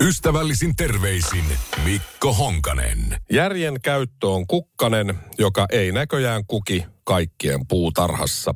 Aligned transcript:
Ystävällisin 0.00 0.76
terveisin 0.76 1.44
Mikko 1.84 2.32
Honkanen. 2.32 2.98
Järjen 3.32 3.80
käyttö 3.82 4.26
on 4.28 4.46
kukkanen, 4.46 5.14
joka 5.38 5.66
ei 5.72 5.92
näköjään 5.92 6.46
kuki 6.46 6.84
kaikkien 7.06 7.66
puutarhassa. 7.68 8.54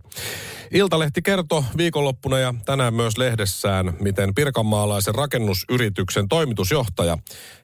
Iltalehti 0.70 1.22
kertoi 1.22 1.62
viikonloppuna 1.76 2.38
ja 2.38 2.54
tänään 2.64 2.94
myös 2.94 3.18
lehdessään, 3.18 3.96
miten 4.00 4.34
pirkanmaalaisen 4.34 5.14
rakennusyrityksen 5.14 6.28
toimitusjohtaja 6.28 7.18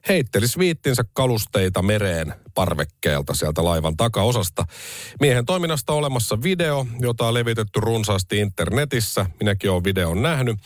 heitteli 0.09 0.45
viittinsä 0.57 1.03
kalusteita 1.13 1.81
mereen 1.81 2.33
parvekkeelta 2.53 3.33
sieltä 3.33 3.63
laivan 3.63 3.97
takaosasta. 3.97 4.65
Miehen 5.19 5.45
toiminnasta 5.45 5.93
on 5.93 5.99
olemassa 5.99 6.43
video, 6.43 6.87
jota 6.99 7.27
on 7.27 7.33
levitetty 7.33 7.79
runsaasti 7.79 8.37
internetissä. 8.37 9.25
Minäkin 9.39 9.71
olen 9.71 9.83
videon 9.83 10.21
nähnyt. 10.21 10.57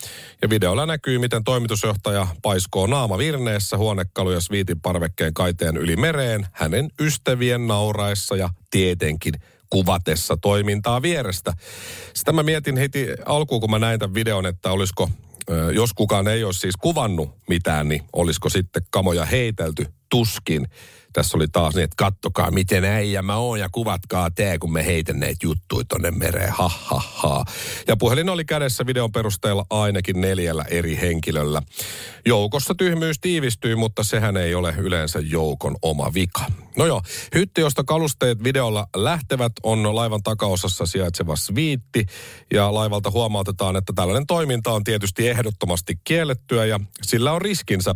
Ja 0.42 0.50
videolla 0.50 0.86
näkyy, 0.86 1.20
miten 1.20 1.44
toimitusjohtaja 1.44 2.28
paiskoo 2.42 2.88
naama 2.88 3.18
virneessä 3.18 3.78
huonekaluja 3.78 4.42
sviitin 4.42 4.82
parvekkeen 4.82 5.34
kaiteen 5.34 5.78
yli 5.78 5.96
mereen 5.96 6.48
hänen 6.52 6.90
ystävien 7.00 7.68
nauraessa 7.68 8.36
ja 8.36 8.50
tietenkin 8.72 9.34
kuvatessa 9.72 10.38
toimintaa 10.38 11.02
vierestä. 11.02 11.54
Sitä 12.14 12.32
mä 12.32 12.44
mietin 12.44 12.78
heti 12.78 13.08
alkuun, 13.26 13.62
kun 13.62 13.72
mä 13.72 13.80
näin 13.80 14.00
tämän 14.00 14.14
videon, 14.14 14.46
että 14.46 14.72
olisiko, 14.72 15.10
jos 15.74 15.94
kukaan 15.94 16.28
ei 16.28 16.44
olisi 16.44 16.60
siis 16.60 16.76
kuvannut 16.82 17.36
mitään, 17.50 17.90
niin 17.90 18.02
olisiko 18.14 18.50
sitten 18.50 18.84
kamoja 18.90 19.26
heitelty 19.26 19.86
tuskin. 20.10 20.68
Tässä 21.14 21.38
oli 21.38 21.48
taas 21.48 21.76
niin, 21.76 21.84
että 21.84 21.96
kattokaa 21.98 22.52
miten 22.52 22.84
äijä 22.84 23.22
mä 23.22 23.36
oon 23.36 23.60
ja 23.60 23.70
kuvatkaa 23.72 24.32
te, 24.32 24.58
kun 24.60 24.74
me 24.74 24.86
heitänneet 24.86 25.38
juttui 25.44 25.86
tonne 25.86 26.12
mereen. 26.12 26.52
Ha, 26.52 26.72
ha, 26.84 27.02
ha. 27.16 27.46
Ja 27.88 27.98
puhelin 27.98 28.30
oli 28.30 28.46
kädessä 28.46 28.86
videon 28.86 29.12
perusteella 29.12 29.66
ainakin 29.70 30.22
neljällä 30.22 30.66
eri 30.70 30.98
henkilöllä. 31.02 31.62
Joukossa 32.26 32.76
tyhmyys 32.76 33.20
tiivistyi, 33.20 33.76
mutta 33.76 34.04
sehän 34.04 34.38
ei 34.38 34.56
ole 34.56 34.74
yleensä 34.78 35.20
joukon 35.20 35.76
oma 35.82 36.14
vika. 36.14 36.46
No 36.78 36.86
joo, 36.86 37.02
hytti, 37.36 37.62
josta 37.62 37.84
kalusteet 37.84 38.44
videolla 38.44 38.88
lähtevät, 38.96 39.52
on 39.64 39.96
laivan 39.96 40.24
takaosassa 40.24 40.86
sijaitseva 40.86 41.36
sviitti. 41.36 42.06
Ja 42.54 42.74
laivalta 42.74 43.12
huomautetaan, 43.12 43.76
että 43.76 43.94
tällainen 43.96 44.28
toiminta 44.28 44.72
on 44.72 44.84
tietysti 44.84 45.28
ehdottomasti 45.28 46.00
kiellettyä 46.04 46.66
ja 46.66 46.80
sillä 47.02 47.32
on 47.32 47.42
riskinsä. 47.42 47.96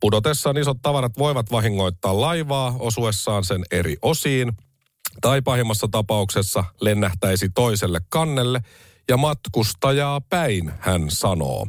Pudotessaan 0.00 0.58
isot 0.58 0.78
tavarat 0.82 1.18
voivat 1.18 1.50
vahingoittaa 1.50 2.20
laivaa 2.20 2.76
osuessaan 2.78 3.44
sen 3.44 3.64
eri 3.70 3.96
osiin, 4.02 4.52
tai 5.20 5.42
pahimmassa 5.42 5.88
tapauksessa 5.90 6.64
lennähtäisi 6.80 7.48
toiselle 7.54 8.00
kannelle 8.08 8.60
ja 9.08 9.16
matkustajaa 9.16 10.20
päin, 10.20 10.72
hän 10.78 11.06
sanoo. 11.08 11.66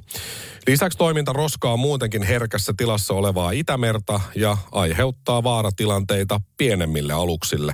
Lisäksi 0.67 0.97
toiminta 0.97 1.33
roskaa 1.33 1.77
muutenkin 1.77 2.23
herkässä 2.23 2.73
tilassa 2.77 3.13
olevaa 3.13 3.51
Itämerta 3.51 4.21
ja 4.35 4.57
aiheuttaa 4.71 5.43
vaaratilanteita 5.43 6.41
pienemmille 6.57 7.13
aluksille. 7.13 7.73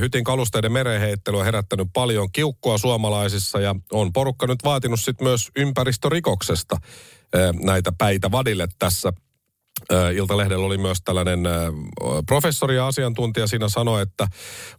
Hytin 0.00 0.24
kalusteiden 0.24 0.72
mereheittely 0.72 1.38
on 1.38 1.44
herättänyt 1.44 1.88
paljon 1.92 2.32
kiukkoa 2.32 2.78
suomalaisissa 2.78 3.60
ja 3.60 3.76
on 3.92 4.12
porukka 4.12 4.46
nyt 4.46 4.64
vaatinut 4.64 5.00
sitten 5.00 5.26
myös 5.26 5.48
ympäristörikoksesta 5.56 6.76
näitä 7.62 7.92
päitä 7.98 8.30
vadille 8.30 8.68
tässä 8.78 9.12
Iltalehdellä 10.14 10.66
oli 10.66 10.78
myös 10.78 10.98
tällainen 11.04 11.40
professori 12.26 12.76
ja 12.76 12.86
asiantuntija 12.86 13.46
siinä 13.46 13.68
sanoi, 13.68 14.02
että 14.02 14.26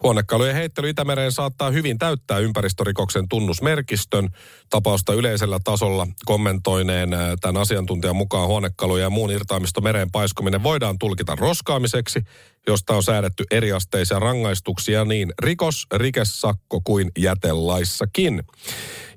huonekalujen 0.03 0.55
heittely 0.55 0.89
Itämereen 0.89 1.31
saattaa 1.31 1.71
hyvin 1.71 1.97
täyttää 1.97 2.37
ympäristörikoksen 2.37 3.29
tunnusmerkistön. 3.29 4.29
Tapausta 4.69 5.13
yleisellä 5.13 5.59
tasolla 5.63 6.07
kommentoineen 6.25 7.09
tämän 7.41 7.61
asiantuntijan 7.61 8.15
mukaan 8.15 8.47
huonekaluja 8.47 9.03
ja 9.03 9.09
muun 9.09 9.31
irtaimisto 9.31 9.81
mereen 9.81 10.11
paiskominen 10.11 10.63
voidaan 10.63 10.99
tulkita 10.99 11.35
roskaamiseksi, 11.35 12.21
josta 12.67 12.95
on 12.95 13.03
säädetty 13.03 13.43
eriasteisia 13.51 14.19
rangaistuksia 14.19 15.05
niin 15.05 15.33
rikos, 15.39 15.87
rikessakko 15.93 16.81
kuin 16.83 17.11
jätelaissakin. 17.17 18.43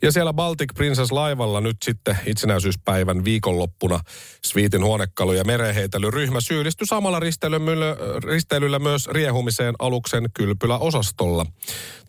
Ja 0.03 0.13
siellä 0.13 0.33
Baltic 0.33 0.75
Princess 0.75 1.13
laivalla 1.13 1.61
nyt 1.61 1.77
sitten 1.85 2.19
itsenäisyyspäivän 2.27 3.25
viikonloppuna 3.25 4.01
Sviitin 4.45 4.85
huonekalu- 4.85 5.33
ja 5.33 5.45
merenheitelyryhmä 5.45 6.41
syyllistyi 6.41 6.87
samalla 6.87 7.21
risteilyllä, 7.21 7.97
risteilyllä 8.25 8.79
myös 8.79 9.07
riehumiseen 9.07 9.75
aluksen 9.79 10.27
kylpyläosastolla. 10.35 11.47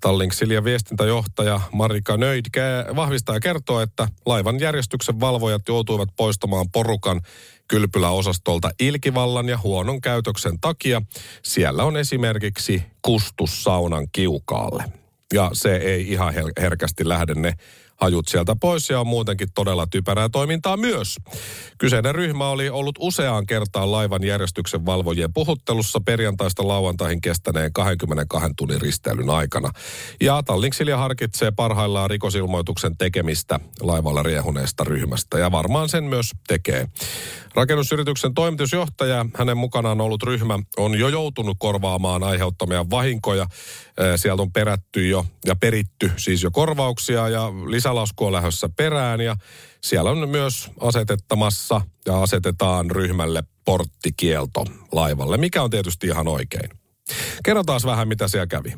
Tallink 0.02 0.34
Silja 0.34 0.64
viestintäjohtaja 0.64 1.62
Marika 1.72 2.18
Nöjd 2.18 2.46
vahvistaa 2.96 3.36
ja 3.36 3.40
kertoo, 3.40 3.82
että 3.82 4.08
laivan 4.26 4.60
järjestyksen 4.60 5.20
valvojat 5.20 5.62
joutuivat 5.68 6.10
poistamaan 6.18 6.72
porukan 6.72 7.22
kylpyläosastolta 7.68 8.70
ilkivallan 8.80 9.50
ja 9.50 9.60
huonon 9.64 10.02
käytöksen 10.02 10.60
takia. 10.60 11.02
Siellä 11.44 11.84
on 11.84 11.98
esimerkiksi 11.98 12.84
kustussaunan 13.02 14.08
kiukaalle. 14.12 14.84
Ja 15.34 15.50
se 15.54 15.76
ei 15.76 16.12
ihan 16.12 16.34
herkästi 16.60 17.10
lähde 17.10 17.34
ne 17.34 17.54
hajut 18.02 18.28
sieltä 18.28 18.56
pois 18.62 18.90
ja 18.90 19.00
on 19.00 19.08
muutenkin 19.08 19.48
todella 19.56 19.88
typerää 19.88 20.30
toimintaa 20.30 20.78
myös. 20.78 21.16
Kyseinen 21.78 22.16
ryhmä 22.16 22.50
oli 22.50 22.70
ollut 22.70 22.96
useaan 23.00 23.46
kertaan 23.46 23.92
laivan 23.92 24.24
järjestyksen 24.24 24.86
valvojien 24.86 25.34
puhuttelussa 25.34 26.00
perjantaista 26.06 26.68
lauantaihin 26.68 27.22
kestäneen 27.22 27.74
22 27.74 28.54
tunnin 28.58 28.82
risteilyn 28.82 29.30
aikana. 29.30 29.72
Ja 30.22 30.44
Tallinksilja 30.44 30.98
harkitsee 30.98 31.52
parhaillaan 31.52 32.10
rikosilmoituksen 32.10 32.98
tekemistä 32.98 33.60
laivalla 33.82 34.24
riehuneesta 34.24 34.84
ryhmästä 34.84 35.40
ja 35.40 35.52
varmaan 35.52 35.90
sen 35.90 36.04
myös 36.04 36.32
tekee. 36.48 36.88
Rakennusyrityksen 37.56 38.34
toimitusjohtaja, 38.34 39.26
hänen 39.34 39.58
mukanaan 39.58 40.02
ollut 40.02 40.24
ryhmä, 40.24 40.60
on 40.78 41.00
jo 41.00 41.08
joutunut 41.08 41.58
korvaamaan 41.60 42.24
aiheuttamia 42.24 42.86
vahinkoja. 42.90 43.48
Sieltä 44.16 44.42
on 44.42 44.52
perätty 44.52 45.08
jo 45.08 45.26
ja 45.46 45.56
peritty 45.56 46.12
siis 46.18 46.44
jo 46.44 46.52
korvauksia 46.52 47.30
ja 47.30 47.52
lisälasku 47.88 48.26
on 48.26 48.34
lähdössä 48.34 48.70
perään 48.70 49.22
ja 49.22 49.36
siellä 49.84 50.12
on 50.12 50.30
myös 50.30 50.72
asetettamassa 50.80 51.82
ja 52.06 52.22
asetetaan 52.22 52.92
ryhmälle 52.92 53.44
porttikielto 53.66 54.66
laivalle, 54.92 55.38
mikä 55.38 55.64
on 55.64 55.70
tietysti 55.70 56.08
ihan 56.08 56.28
oikein. 56.28 56.70
Kerrotaan 57.44 57.82
vähän, 57.86 58.08
mitä 58.08 58.28
siellä 58.28 58.48
kävi. 58.48 58.74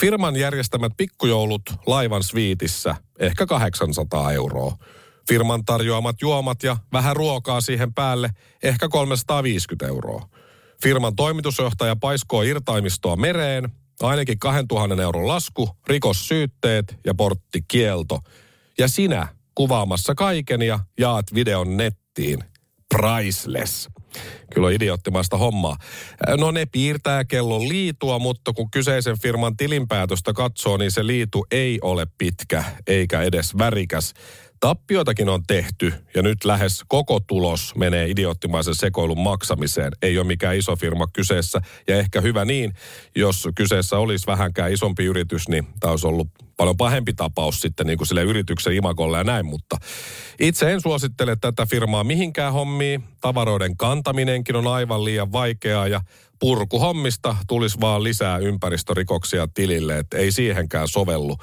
Firman 0.00 0.36
järjestämät 0.36 0.92
pikkujoulut 0.96 1.62
laivan 1.86 2.22
sviitissä, 2.22 2.96
ehkä 3.18 3.46
800 3.46 4.32
euroa 4.32 4.76
firman 5.28 5.64
tarjoamat 5.64 6.16
juomat 6.22 6.62
ja 6.62 6.76
vähän 6.92 7.16
ruokaa 7.16 7.60
siihen 7.60 7.94
päälle, 7.94 8.30
ehkä 8.62 8.88
350 8.88 9.86
euroa. 9.86 10.28
Firman 10.82 11.16
toimitusjohtaja 11.16 11.96
paiskoo 11.96 12.42
irtaimistoa 12.42 13.16
mereen, 13.16 13.70
ainakin 14.02 14.38
2000 14.38 15.02
euron 15.02 15.28
lasku, 15.28 15.68
rikossyytteet 15.86 16.96
ja 17.04 17.14
porttikielto. 17.14 18.20
Ja 18.78 18.88
sinä 18.88 19.28
kuvaamassa 19.54 20.14
kaiken 20.14 20.62
ja 20.62 20.78
jaat 20.98 21.34
videon 21.34 21.76
nettiin. 21.76 22.38
Priceless. 22.94 23.88
Kyllä 24.54 24.66
on 24.66 24.72
idioottimaista 24.72 25.36
hommaa. 25.36 25.76
No 26.38 26.50
ne 26.50 26.66
piirtää 26.66 27.24
kellon 27.24 27.68
liitua, 27.68 28.18
mutta 28.18 28.52
kun 28.52 28.70
kyseisen 28.70 29.20
firman 29.22 29.56
tilinpäätöstä 29.56 30.32
katsoo, 30.32 30.76
niin 30.76 30.90
se 30.90 31.06
liitu 31.06 31.46
ei 31.50 31.78
ole 31.82 32.06
pitkä 32.18 32.64
eikä 32.86 33.22
edes 33.22 33.58
värikäs. 33.58 34.14
Tappioitakin 34.60 35.28
on 35.28 35.42
tehty 35.46 35.94
ja 36.14 36.22
nyt 36.22 36.44
lähes 36.44 36.84
koko 36.88 37.20
tulos 37.20 37.74
menee 37.74 38.10
idioottimaisen 38.10 38.74
sekoilun 38.74 39.18
maksamiseen. 39.18 39.92
Ei 40.02 40.18
ole 40.18 40.26
mikään 40.26 40.56
iso 40.56 40.76
firma 40.76 41.06
kyseessä 41.12 41.60
ja 41.88 41.96
ehkä 41.96 42.20
hyvä 42.20 42.44
niin, 42.44 42.72
jos 43.16 43.48
kyseessä 43.54 43.98
olisi 43.98 44.26
vähänkään 44.26 44.72
isompi 44.72 45.04
yritys, 45.04 45.48
niin 45.48 45.66
tämä 45.80 45.90
olisi 45.90 46.06
ollut 46.06 46.28
paljon 46.56 46.76
pahempi 46.76 47.12
tapaus 47.12 47.60
sitten 47.60 47.86
niin 47.86 47.98
kuin 47.98 48.08
sille 48.08 48.22
yrityksen 48.22 48.72
imakolle 48.72 49.18
ja 49.18 49.24
näin, 49.24 49.46
mutta 49.46 49.76
itse 50.40 50.72
en 50.72 50.80
suosittele 50.80 51.36
tätä 51.40 51.66
firmaa 51.66 52.04
mihinkään 52.04 52.52
hommiin. 52.52 53.04
Tavaroiden 53.20 53.76
kantaminenkin 53.76 54.56
on 54.56 54.66
aivan 54.66 55.04
liian 55.04 55.32
vaikeaa 55.32 55.88
ja 55.88 56.00
purkuhommista 56.38 57.36
tulisi 57.48 57.80
vaan 57.80 58.02
lisää 58.02 58.38
ympäristörikoksia 58.38 59.48
tilille, 59.54 59.98
että 59.98 60.16
ei 60.16 60.32
siihenkään 60.32 60.88
sovellu. 60.88 61.36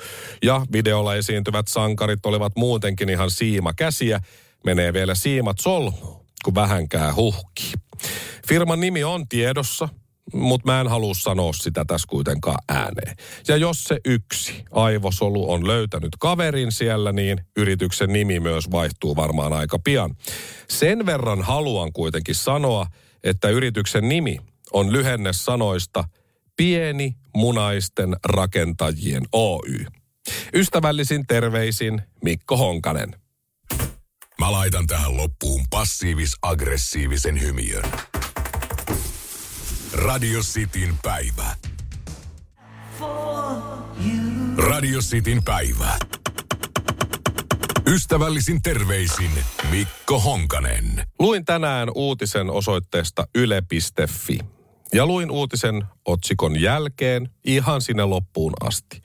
Ja 0.44 0.66
videolla 0.72 1.16
esiintyvät 1.16 1.68
sankarit 1.68 2.25
olivat 2.25 2.54
muutenkin 2.56 3.10
ihan 3.10 3.31
siimakäsiä, 3.31 4.19
menee 4.66 4.94
vielä 4.94 5.16
siimat 5.16 5.60
solmuun 5.60 6.24
kun 6.44 6.56
vähänkään 6.56 7.16
huhkii. 7.16 7.74
Firman 8.48 8.80
nimi 8.80 9.04
on 9.04 9.28
tiedossa, 9.28 9.90
mutta 10.34 10.72
mä 10.72 10.81
en 10.81 10.88
halua 10.88 11.13
sanoa 11.13 11.54
sitä 11.54 11.86
tässä 11.88 12.07
kuitenkaan 12.10 12.57
ääneen. 12.69 13.16
Ja 13.48 13.57
jos 13.57 13.84
se 13.84 14.00
yksi 14.06 14.66
aivosolu 14.72 15.51
on 15.51 15.68
löytänyt 15.68 16.12
kaverin 16.19 16.72
siellä, 16.72 17.12
niin 17.12 17.38
yrityksen 17.57 18.13
nimi 18.13 18.39
myös 18.39 18.72
vaihtuu 18.72 19.16
varmaan 19.16 19.54
aika 19.54 19.80
pian. 19.80 20.16
Sen 20.69 21.06
verran 21.06 21.42
haluan 21.42 21.94
kuitenkin 21.94 22.36
sanoa, 22.36 22.88
että 23.24 23.50
yrityksen 23.50 24.10
nimi 24.10 24.39
on 24.74 24.94
lyhenne 24.94 25.34
sanoista 25.34 26.04
Pieni 26.56 27.16
munaisten 27.36 28.16
rakentajien 28.25 29.24
Oy. 29.31 29.86
Ystävällisin 30.54 31.28
terveisin 31.28 32.02
Mikko 32.24 32.58
Honkanen. 32.58 33.16
Mä 34.40 34.52
laitan 34.52 34.88
tähän 34.88 35.18
loppuun 35.18 35.66
passiivis-aggressiivisen 35.70 37.42
hymiön. 37.42 37.84
Radio 39.94 40.40
Cityn 40.40 40.98
päivä. 41.04 41.56
Radio 44.58 45.00
Cityn 45.00 45.44
päivä. 45.44 45.98
Ystävällisin 47.88 48.62
terveisin 48.62 49.31
Mikko 49.72 50.20
Honkanen. 50.20 51.06
Luin 51.20 51.46
tänään 51.46 51.90
uutisen 51.96 52.50
osoitteesta 52.50 53.28
yle.fi. 53.36 54.40
Ja 54.94 55.06
luin 55.06 55.31
uutisen 55.31 55.84
otsikon 56.06 56.62
jälkeen 56.62 57.30
ihan 57.45 57.81
sinne 57.81 58.06
loppuun 58.06 58.54
asti. 58.62 59.01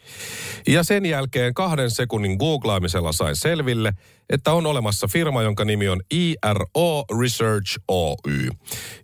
Ja 0.67 0.83
sen 0.83 1.07
jälkeen 1.07 1.55
kahden 1.55 1.91
sekunnin 1.91 2.37
googlaamisella 2.37 3.13
sain 3.13 3.37
selville, 3.37 3.93
että 4.31 4.53
on 4.53 4.67
olemassa 4.67 5.09
firma, 5.09 5.43
jonka 5.43 5.65
nimi 5.65 5.89
on 5.89 6.01
IRO 6.11 7.05
Research 7.21 7.79
Oy. 7.89 8.49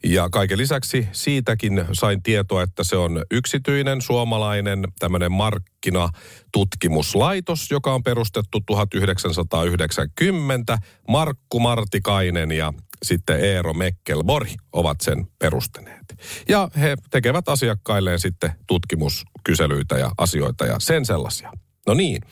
Ja 0.04 0.28
kaiken 0.30 0.58
lisäksi 0.58 1.08
siitäkin 1.12 1.84
sain 1.92 2.22
tietoa, 2.22 2.62
että 2.62 2.84
se 2.84 2.96
on 2.96 3.24
yksityinen 3.30 4.02
suomalainen 4.02 4.84
tämmöinen 4.98 5.32
markkinatutkimuslaitos, 5.32 7.70
joka 7.70 7.94
on 7.94 8.02
perustettu 8.02 8.60
1990. 8.66 10.78
Markku 11.08 11.60
Martikainen 11.60 12.52
ja 12.52 12.72
sitten 13.02 13.40
Eero 13.40 13.74
Mekkelborg 13.74 14.48
ovat 14.72 15.00
sen 15.00 15.26
perustaneet. 15.38 16.14
Ja 16.48 16.68
he 16.80 16.96
tekevät 17.10 17.48
asiakkailleen 17.48 18.20
sitten 18.20 18.52
tutkimuskyselyitä 18.66 19.98
ja 19.98 20.10
asioita 20.18 20.66
ja 20.66 20.76
sen 20.78 21.04
sellaisia. 21.04 21.52
No 21.86 21.94
niin, 21.94 22.22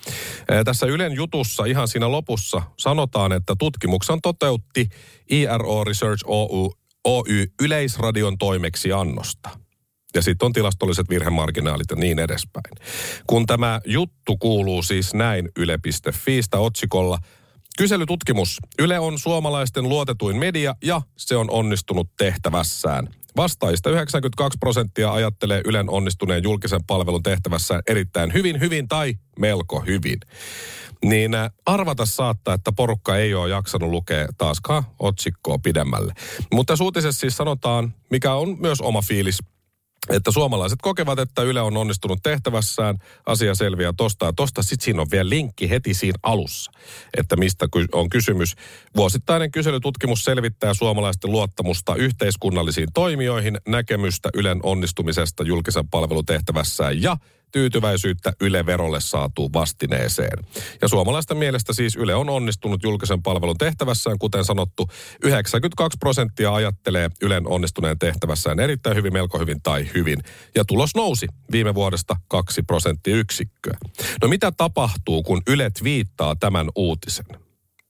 tässä 0.64 0.86
Ylen 0.86 1.12
jutussa 1.12 1.64
ihan 1.64 1.88
siinä 1.88 2.10
lopussa 2.10 2.62
sanotaan, 2.78 3.32
että 3.32 3.54
tutkimuksen 3.58 4.20
toteutti 4.22 4.88
IRO 5.30 5.84
Research 5.84 6.24
Oy, 6.26 6.70
Oy 7.04 7.46
Yleisradion 7.62 8.38
toimeksiannosta. 8.38 9.50
Ja 10.14 10.22
sitten 10.22 10.46
on 10.46 10.52
tilastolliset 10.52 11.08
virhemarginaalit 11.08 11.90
ja 11.90 11.96
niin 11.96 12.18
edespäin. 12.18 12.74
Kun 13.26 13.46
tämä 13.46 13.80
juttu 13.86 14.36
kuuluu 14.36 14.82
siis 14.82 15.14
näin 15.14 15.48
yle.fiistä 15.56 16.58
otsikolla– 16.58 17.18
Kyselytutkimus. 17.78 18.58
Yle 18.78 18.98
on 18.98 19.18
suomalaisten 19.18 19.88
luotetuin 19.88 20.36
media 20.36 20.74
ja 20.84 21.02
se 21.16 21.36
on 21.36 21.50
onnistunut 21.50 22.08
tehtävässään. 22.18 23.08
Vastaajista 23.36 23.90
92 23.90 24.58
prosenttia 24.58 25.12
ajattelee 25.12 25.62
Ylen 25.64 25.90
onnistuneen 25.90 26.42
julkisen 26.42 26.84
palvelun 26.86 27.22
tehtävässään 27.22 27.82
erittäin 27.86 28.32
hyvin, 28.32 28.60
hyvin 28.60 28.88
tai 28.88 29.14
melko 29.38 29.80
hyvin. 29.80 30.20
Niin 31.04 31.34
äh, 31.34 31.50
arvata 31.66 32.06
saattaa, 32.06 32.54
että 32.54 32.72
porukka 32.72 33.16
ei 33.16 33.34
ole 33.34 33.50
jaksanut 33.50 33.90
lukea 33.90 34.28
taaskaan 34.38 34.84
otsikkoa 34.98 35.58
pidemmälle. 35.58 36.12
Mutta 36.52 36.76
suutisessa 36.76 37.20
siis 37.20 37.36
sanotaan, 37.36 37.94
mikä 38.10 38.34
on 38.34 38.56
myös 38.60 38.80
oma 38.80 39.02
fiilis 39.02 39.38
että 40.08 40.30
suomalaiset 40.30 40.78
kokevat, 40.82 41.18
että 41.18 41.42
Yle 41.42 41.60
on 41.60 41.76
onnistunut 41.76 42.18
tehtävässään, 42.22 42.98
asia 43.26 43.54
selviää 43.54 43.92
tosta 43.96 44.26
ja 44.26 44.32
tosta. 44.32 44.62
Sitten 44.62 44.84
siinä 44.84 45.00
on 45.00 45.10
vielä 45.10 45.28
linkki 45.28 45.70
heti 45.70 45.94
siinä 45.94 46.18
alussa, 46.22 46.72
että 47.16 47.36
mistä 47.36 47.68
on 47.92 48.10
kysymys. 48.10 48.54
Vuosittainen 48.96 49.50
kyselytutkimus 49.50 50.24
selvittää 50.24 50.74
suomalaisten 50.74 51.32
luottamusta 51.32 51.94
yhteiskunnallisiin 51.94 52.88
toimijoihin, 52.94 53.58
näkemystä 53.68 54.28
Ylen 54.34 54.60
onnistumisesta 54.62 55.42
julkisen 55.42 55.88
palvelutehtävässään 55.88 57.02
ja 57.02 57.16
tyytyväisyyttä 57.52 58.32
Yle-verolle 58.40 59.00
saatuun 59.00 59.52
vastineeseen. 59.52 60.38
Ja 60.82 60.88
suomalaisten 60.88 61.36
mielestä 61.36 61.72
siis 61.72 61.96
Yle 61.96 62.14
on 62.14 62.28
onnistunut 62.28 62.82
julkisen 62.82 63.22
palvelun 63.22 63.58
tehtävässään, 63.58 64.18
kuten 64.18 64.44
sanottu, 64.44 64.88
92 65.24 65.98
prosenttia 65.98 66.54
ajattelee 66.54 67.10
Ylen 67.22 67.46
onnistuneen 67.46 67.98
tehtävässään 67.98 68.60
erittäin 68.60 68.96
hyvin, 68.96 69.12
melko 69.12 69.38
hyvin 69.38 69.62
tai 69.62 69.90
hyvin. 69.94 70.18
Ja 70.54 70.64
tulos 70.64 70.90
nousi 70.94 71.26
viime 71.52 71.74
vuodesta 71.74 72.16
2 72.28 72.62
prosenttiyksikköä. 72.62 73.78
No 74.22 74.28
mitä 74.28 74.52
tapahtuu, 74.52 75.22
kun 75.22 75.42
Yle 75.46 75.70
viittaa 75.82 76.36
tämän 76.36 76.68
uutisen? 76.76 77.26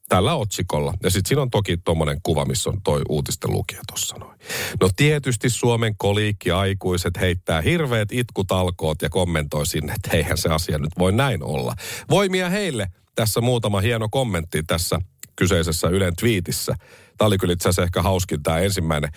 Tällä 0.08 0.34
otsikolla. 0.34 0.94
Ja 1.02 1.10
sitten 1.10 1.28
siinä 1.28 1.42
on 1.42 1.50
toki 1.50 1.76
tuommoinen 1.76 2.20
kuva, 2.22 2.44
missä 2.44 2.70
on 2.70 2.82
toi 2.84 3.02
uutisten 3.08 3.52
lukija 3.52 3.80
tuossa 3.88 4.16
noin. 4.16 4.38
No 4.80 4.90
tietysti 4.96 5.50
Suomen 5.50 5.94
koliikki-aikuiset 5.96 7.20
heittää 7.20 7.60
hirveät 7.60 8.12
itkutalkoot 8.12 9.02
ja 9.02 9.10
kommentoi 9.10 9.66
sinne, 9.66 9.92
että 9.92 10.16
eihän 10.16 10.38
se 10.38 10.48
asia 10.48 10.78
nyt 10.78 10.92
voi 10.98 11.12
näin 11.12 11.42
olla. 11.42 11.74
Voimia 12.10 12.50
heille. 12.50 12.88
Tässä 13.14 13.40
muutama 13.40 13.80
hieno 13.80 14.08
kommentti 14.08 14.62
tässä 14.62 14.98
kyseisessä 15.36 15.88
Ylen 15.88 16.16
twiitissä. 16.16 16.74
Tämä 17.18 17.26
oli 17.26 17.38
kyllä 17.38 17.52
itse 17.52 17.68
asiassa 17.68 17.82
ehkä 17.82 18.02
hauskin 18.02 18.42
tämä 18.42 18.58
ensimmäinen. 18.58 19.10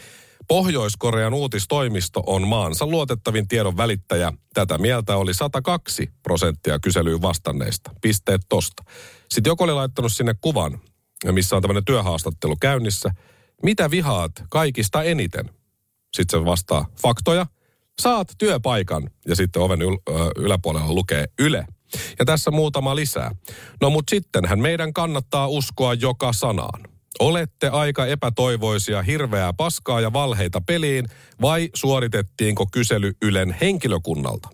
Pohjois-Korean 0.47 1.33
uutistoimisto 1.33 2.23
on 2.25 2.47
maansa 2.47 2.85
luotettavin 2.85 3.47
tiedon 3.47 3.77
välittäjä. 3.77 4.33
Tätä 4.53 4.77
mieltä 4.77 5.17
oli 5.17 5.33
102 5.33 6.09
prosenttia 6.23 6.79
kyselyyn 6.79 7.21
vastanneista. 7.21 7.91
Pisteet 8.01 8.41
tosta. 8.49 8.83
Sitten 9.29 9.51
joku 9.51 9.63
oli 9.63 9.73
laittanut 9.73 10.11
sinne 10.11 10.35
kuvan, 10.41 10.81
missä 11.31 11.55
on 11.55 11.61
tämmöinen 11.61 11.85
työhaastattelu 11.85 12.55
käynnissä. 12.61 13.11
Mitä 13.63 13.91
vihaat 13.91 14.31
kaikista 14.49 15.03
eniten? 15.03 15.49
Sitten 16.13 16.39
se 16.39 16.45
vastaa 16.45 16.85
faktoja. 17.01 17.45
Saat 18.01 18.27
työpaikan. 18.37 19.09
Ja 19.27 19.35
sitten 19.35 19.61
oven 19.61 19.79
yl- 19.81 20.31
yläpuolella 20.35 20.93
lukee 20.93 21.25
Yle. 21.39 21.65
Ja 22.19 22.25
tässä 22.25 22.51
muutama 22.51 22.95
lisää. 22.95 23.31
No 23.81 23.89
mut 23.89 24.03
sittenhän 24.09 24.59
meidän 24.59 24.93
kannattaa 24.93 25.47
uskoa 25.47 25.93
joka 25.93 26.33
sanaan. 26.33 26.94
Olette 27.19 27.69
aika 27.69 28.05
epätoivoisia, 28.05 29.01
hirveää 29.01 29.53
paskaa 29.53 30.01
ja 30.01 30.13
valheita 30.13 30.61
peliin, 30.61 31.05
vai 31.41 31.69
suoritettiinko 31.73 32.67
kysely 32.71 33.13
Ylen 33.21 33.57
henkilökunnalta? 33.61 34.49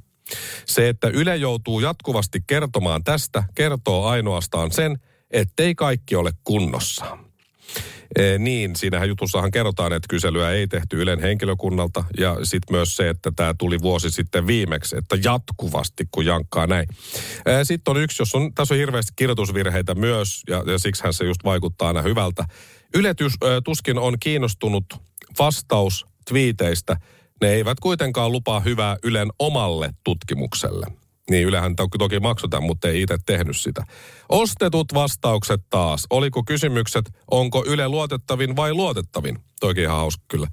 Se, 0.66 0.90
että 0.90 1.08
Yle 1.08 1.36
joutuu 1.36 1.80
jatkuvasti 1.80 2.40
kertomaan 2.48 3.04
tästä, 3.04 3.44
kertoo 3.56 4.08
ainoastaan 4.08 4.72
sen, 4.72 5.00
ettei 5.32 5.76
kaikki 5.76 6.16
ole 6.16 6.32
kunnossa. 6.44 7.18
E, 8.16 8.38
niin, 8.38 8.76
siinähän 8.76 9.10
jutussahan 9.10 9.52
kerrotaan, 9.52 9.94
että 9.94 10.08
kyselyä 10.10 10.52
ei 10.52 10.68
tehty 10.68 11.02
Ylen 11.02 11.20
henkilökunnalta 11.20 12.04
ja 12.18 12.38
sitten 12.44 12.76
myös 12.78 12.96
se, 12.96 13.10
että 13.10 13.32
tämä 13.36 13.54
tuli 13.58 13.82
vuosi 13.82 14.12
sitten 14.12 14.48
viimeksi, 14.48 14.98
että 14.98 15.18
jatkuvasti 15.24 16.08
kun 16.12 16.26
jankkaa 16.26 16.68
näin. 16.68 16.88
E, 17.46 17.64
sitten 17.64 17.92
on 17.92 18.02
yksi, 18.02 18.22
jos 18.22 18.36
on, 18.36 18.54
tässä 18.54 18.74
on 18.74 18.80
hirveästi 18.80 19.14
kirjoitusvirheitä 19.16 19.96
myös 19.96 20.42
ja, 20.50 20.64
ja 20.68 20.80
siksihän 20.80 21.14
se 21.14 21.26
just 21.26 21.44
vaikuttaa 21.44 21.88
aina 21.88 22.02
hyvältä. 22.02 22.46
Yle 22.94 23.14
tus, 23.14 23.34
e, 23.34 23.48
tuskin 23.64 23.98
on 23.98 24.16
kiinnostunut 24.20 24.86
vastaus 25.40 26.06
twiiteistä– 26.28 26.96
ne 27.42 27.50
eivät 27.50 27.80
kuitenkaan 27.80 28.32
lupaa 28.32 28.60
hyvää 28.60 28.98
Ylen 29.04 29.28
omalle 29.40 29.94
tutkimukselle. 30.04 31.01
Niin 31.30 31.48
Ylehän 31.48 31.76
to- 31.76 31.88
toki 32.00 32.20
maksutaan, 32.20 32.64
mutta 32.64 32.88
ei 32.88 33.02
itse 33.02 33.18
tehnyt 33.26 33.58
sitä. 33.58 33.84
Ostetut 34.30 34.94
vastaukset 34.94 35.62
taas. 35.70 36.08
Oliko 36.10 36.44
kysymykset, 36.44 37.06
onko 37.32 37.64
Yle 37.68 37.88
luotettavin 37.88 38.56
vai 38.56 38.74
luotettavin? 38.74 39.40
Toikin 39.60 39.84
ihan 39.84 39.98
hauska 39.98 40.24
kyllä. 40.28 40.48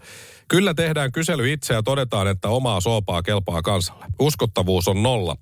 Kyllä 0.48 0.74
tehdään 0.74 1.12
kysely 1.12 1.52
itse 1.52 1.74
ja 1.74 1.82
todetaan, 1.82 2.28
että 2.28 2.48
omaa 2.48 2.80
soopaa 2.80 3.22
kelpaa 3.22 3.62
kansalle. 3.62 4.06
Uskottavuus 4.20 4.88
on 4.88 5.02
nolla. 5.02 5.36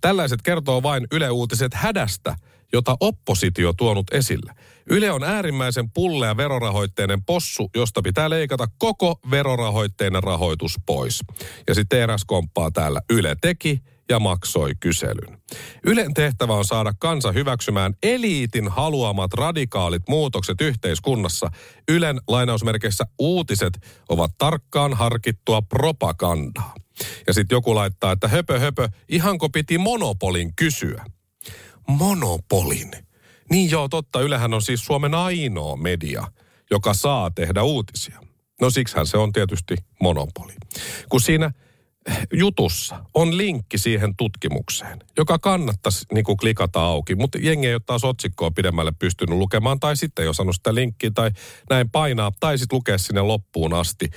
Tällaiset 0.00 0.42
kertoo 0.42 0.82
vain 0.82 1.06
Yle 1.12 1.30
Uutiset 1.30 1.74
hädästä, 1.74 2.36
jota 2.72 2.96
oppositio 3.00 3.72
tuonut 3.72 4.14
esille. 4.14 4.52
Yle 4.90 5.10
on 5.10 5.24
äärimmäisen 5.24 5.90
pullea 5.90 6.36
verorahoitteinen 6.36 7.24
possu, 7.24 7.70
josta 7.76 8.02
pitää 8.02 8.30
leikata 8.30 8.66
koko 8.78 9.20
verorahoitteinen 9.30 10.22
rahoitus 10.22 10.74
pois. 10.86 11.20
Ja 11.68 11.74
sitten 11.74 12.00
eräs 12.00 12.24
komppaa 12.26 12.70
täällä. 12.70 13.00
Yle 13.10 13.36
teki 13.40 13.82
ja 14.12 14.18
maksoi 14.18 14.72
kyselyn. 14.80 15.38
Ylen 15.84 16.14
tehtävä 16.14 16.54
on 16.54 16.64
saada 16.64 16.92
kansa 16.98 17.32
hyväksymään 17.32 17.94
eliitin 18.02 18.68
haluamat 18.68 19.34
radikaalit 19.34 20.02
muutokset 20.08 20.60
yhteiskunnassa. 20.60 21.50
Ylen 21.88 22.20
lainausmerkeissä 22.28 23.04
uutiset 23.18 23.72
ovat 24.08 24.30
tarkkaan 24.38 24.94
harkittua 24.94 25.62
propagandaa. 25.62 26.74
Ja 27.26 27.32
sitten 27.34 27.56
joku 27.56 27.74
laittaa, 27.74 28.12
että 28.12 28.28
höpö 28.28 28.58
höpö, 28.58 28.88
ihanko 29.08 29.48
piti 29.48 29.78
monopolin 29.78 30.52
kysyä? 30.56 31.04
Monopolin? 31.88 32.90
Niin 33.50 33.70
joo, 33.70 33.88
totta. 33.88 34.20
Ylehän 34.20 34.54
on 34.54 34.62
siis 34.62 34.84
Suomen 34.84 35.14
ainoa 35.14 35.76
media, 35.76 36.26
joka 36.70 36.94
saa 36.94 37.30
tehdä 37.30 37.62
uutisia. 37.62 38.20
No 38.60 38.70
siksihän 38.70 39.06
se 39.06 39.16
on 39.16 39.32
tietysti 39.32 39.76
monopoli. 40.00 40.52
Kun 41.08 41.20
siinä 41.20 41.50
jutussa 42.32 43.04
on 43.14 43.36
linkki 43.36 43.78
siihen 43.78 44.16
tutkimukseen, 44.16 44.98
joka 45.16 45.38
kannattaisi 45.38 46.06
niin 46.14 46.24
kuin 46.24 46.36
klikata 46.36 46.80
auki, 46.80 47.14
mutta 47.14 47.38
jengi 47.40 47.66
ei 47.66 47.74
ole 47.74 47.82
taas 47.86 48.04
otsikkoa 48.04 48.50
pidemmälle 48.50 48.92
pystynyt 48.98 49.38
lukemaan, 49.38 49.80
tai 49.80 49.96
sitten 49.96 50.22
ei 50.22 50.28
osannut 50.28 50.56
sitä 50.56 50.74
linkkiä, 50.74 51.10
tai 51.14 51.30
näin 51.70 51.90
painaa, 51.90 52.32
tai 52.40 52.58
sitten 52.58 52.76
lukea 52.76 52.98
sinne 52.98 53.20
loppuun 53.20 53.74
asti. 53.74 54.10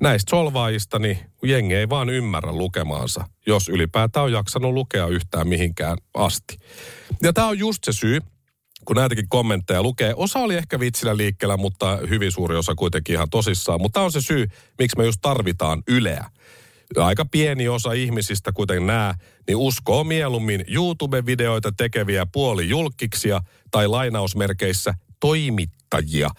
Näistä 0.00 0.30
solvaajista, 0.30 0.98
niin 0.98 1.18
jengi 1.42 1.74
ei 1.74 1.88
vaan 1.88 2.10
ymmärrä 2.10 2.52
lukemaansa, 2.52 3.24
jos 3.46 3.68
ylipäätään 3.68 4.24
on 4.24 4.32
jaksanut 4.32 4.72
lukea 4.72 5.06
yhtään 5.06 5.48
mihinkään 5.48 5.98
asti. 6.14 6.58
Ja 7.22 7.32
tämä 7.32 7.46
on 7.46 7.58
just 7.58 7.84
se 7.84 7.92
syy, 7.92 8.20
kun 8.84 8.96
näitäkin 8.96 9.28
kommentteja 9.28 9.82
lukee. 9.82 10.14
Osa 10.16 10.38
oli 10.38 10.54
ehkä 10.54 10.80
vitsillä 10.80 11.16
liikkeellä, 11.16 11.56
mutta 11.56 11.98
hyvin 12.08 12.32
suuri 12.32 12.56
osa 12.56 12.74
kuitenkin 12.74 13.14
ihan 13.14 13.30
tosissaan. 13.30 13.80
Mutta 13.80 13.94
tämä 13.94 14.04
on 14.04 14.12
se 14.12 14.20
syy, 14.20 14.46
miksi 14.78 14.98
me 14.98 15.04
just 15.04 15.18
tarvitaan 15.22 15.82
Yleä 15.88 16.30
aika 16.96 17.24
pieni 17.24 17.68
osa 17.68 17.92
ihmisistä, 17.92 18.52
kuten 18.52 18.86
nämä, 18.86 19.14
niin 19.46 19.56
uskoo 19.56 20.04
mieluummin 20.04 20.64
YouTube-videoita 20.68 21.72
tekeviä 21.76 22.26
puolijulkiksia 22.26 23.40
tai 23.70 23.88
lainausmerkeissä 23.88 24.94
toimittajia, 25.20 26.30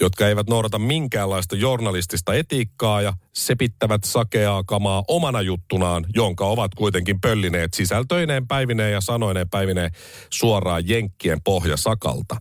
jotka 0.00 0.28
eivät 0.28 0.48
noudata 0.48 0.78
minkäänlaista 0.78 1.56
journalistista 1.56 2.34
etiikkaa 2.34 3.02
ja 3.02 3.12
sepittävät 3.32 4.04
sakeaa 4.04 4.64
kamaa 4.64 5.04
omana 5.08 5.40
juttunaan, 5.40 6.06
jonka 6.14 6.46
ovat 6.46 6.74
kuitenkin 6.74 7.20
pöllineet 7.20 7.74
sisältöineen 7.74 8.46
päivineen 8.46 8.92
ja 8.92 9.00
sanoineen 9.00 9.48
päivineen 9.48 9.90
suoraan 10.30 10.88
jenkkien 10.88 11.42
pohjasakalta. 11.44 12.40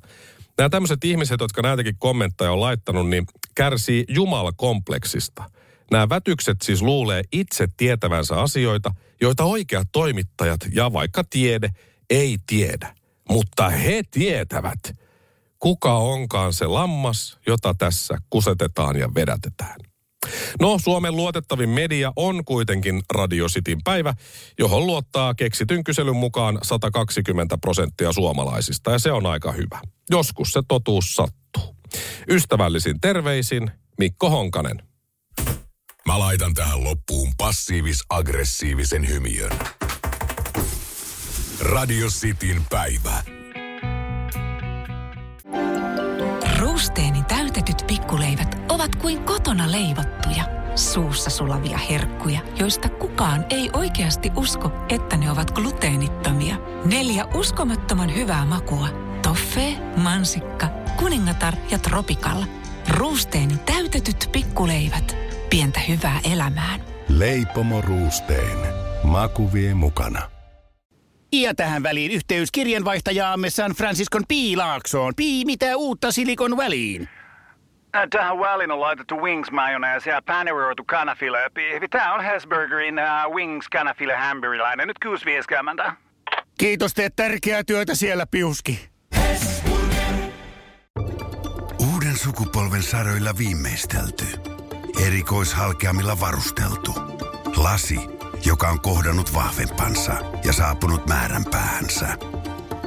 Nämä 0.57 0.69
tämmöiset 0.69 1.03
ihmiset, 1.03 1.39
jotka 1.39 1.61
näitäkin 1.61 1.95
kommentteja 1.99 2.51
on 2.51 2.61
laittanut, 2.61 3.09
niin 3.09 3.25
kärsii 3.55 4.05
jumalakompleksista– 4.07 5.43
Nämä 5.91 6.09
vätykset 6.09 6.61
siis 6.61 6.81
luulee 6.81 7.23
itse 7.31 7.67
tietävänsä 7.77 8.41
asioita, 8.41 8.91
joita 9.21 9.43
oikeat 9.43 9.87
toimittajat 9.91 10.59
ja 10.73 10.93
vaikka 10.93 11.23
tiede 11.29 11.69
ei 12.09 12.37
tiedä. 12.47 12.95
Mutta 13.29 13.69
he 13.69 14.01
tietävät, 14.11 14.79
kuka 15.59 15.97
onkaan 15.97 16.53
se 16.53 16.65
lammas, 16.67 17.37
jota 17.47 17.73
tässä 17.77 18.17
kusetetaan 18.29 18.95
ja 18.95 19.09
vedätetään. 19.15 19.75
No, 20.59 20.79
Suomen 20.83 21.15
luotettavin 21.15 21.69
media 21.69 22.13
on 22.15 22.45
kuitenkin 22.45 23.01
Radio 23.13 23.47
Cityn 23.47 23.83
päivä, 23.83 24.13
johon 24.59 24.87
luottaa 24.87 25.33
keksityn 25.33 25.83
kyselyn 25.83 26.15
mukaan 26.15 26.59
120 26.63 27.57
prosenttia 27.57 28.13
suomalaisista, 28.13 28.91
ja 28.91 28.99
se 28.99 29.11
on 29.11 29.25
aika 29.25 29.51
hyvä. 29.51 29.79
Joskus 30.09 30.51
se 30.51 30.61
totuus 30.67 31.15
sattuu. 31.15 31.75
Ystävällisin 32.29 33.01
terveisin 33.01 33.71
Mikko 33.97 34.29
Honkanen. 34.29 34.81
Mä 36.07 36.19
laitan 36.19 36.53
tähän 36.53 36.83
loppuun 36.83 37.33
passiivis-aggressiivisen 37.37 39.09
hymiön. 39.09 39.51
Radio 41.61 42.07
Cityn 42.07 42.61
päivä. 42.69 43.23
Ruusteeni 46.59 47.23
täytetyt 47.23 47.83
pikkuleivät 47.87 48.57
ovat 48.69 48.95
kuin 48.95 49.23
kotona 49.23 49.71
leivottuja, 49.71 50.43
suussa 50.75 51.29
sulavia 51.29 51.77
herkkuja, 51.77 52.39
joista 52.59 52.89
kukaan 52.89 53.45
ei 53.49 53.69
oikeasti 53.73 54.31
usko, 54.35 54.71
että 54.89 55.17
ne 55.17 55.31
ovat 55.31 55.51
gluteenittomia. 55.51 56.55
Neljä 56.85 57.25
uskomattoman 57.25 58.15
hyvää 58.15 58.45
makua. 58.45 58.87
Toffee, 59.21 59.77
mansikka, 59.97 60.67
kuningatar 60.97 61.55
ja 61.71 61.79
tropikalla. 61.79 62.45
Ruusteeni 62.89 63.57
täytetyt 63.57 64.29
pikkuleivät– 64.31 65.15
pientä 65.49 65.79
hyvää 65.79 66.19
elämään. 66.33 66.81
Leipomo 67.09 67.81
Ruusteen. 67.81 68.57
Maku 69.03 69.53
vie 69.53 69.73
mukana. 69.73 70.21
Ja 71.33 71.55
tähän 71.55 71.83
väliin 71.83 72.11
yhteys 72.11 72.51
kirjanvaihtajaamme 72.51 73.49
San 73.49 73.71
Franciscon 73.71 74.23
Piilaaksoon. 74.27 75.13
Pii, 75.15 75.45
mitä 75.45 75.77
uutta 75.77 76.11
Silikon 76.11 76.57
väliin? 76.57 77.09
Äh, 77.95 78.07
tähän 78.09 78.39
väliin 78.39 78.71
on 78.71 78.81
laitettu 78.81 79.15
wings 79.15 79.51
mayonnaise 79.51 80.09
ja 80.09 80.21
paneroitu 80.21 80.83
kanafila. 80.83 81.37
Tämä 81.89 82.13
on 82.13 82.23
Hesburgerin 82.23 82.95
uh, 82.99 83.35
wings 83.35 83.69
kanafila 83.69 84.17
hamburilainen. 84.17 84.87
Nyt 84.87 84.97
6.50. 85.85 85.91
Kiitos, 86.57 86.93
teet 86.93 87.15
tärkeää 87.15 87.63
työtä 87.63 87.95
siellä, 87.95 88.25
Piuski. 88.31 88.89
Uuden 91.93 92.17
sukupolven 92.17 92.83
saroilla 92.83 93.37
viimeistelty 93.37 94.56
erikoishalkeamilla 95.05 96.19
varusteltu. 96.19 96.95
Lasi, 97.55 97.99
joka 98.45 98.69
on 98.69 98.81
kohdannut 98.81 99.33
vahvempansa 99.33 100.13
ja 100.43 100.53
saapunut 100.53 101.07
määränpäähänsä. 101.07 102.17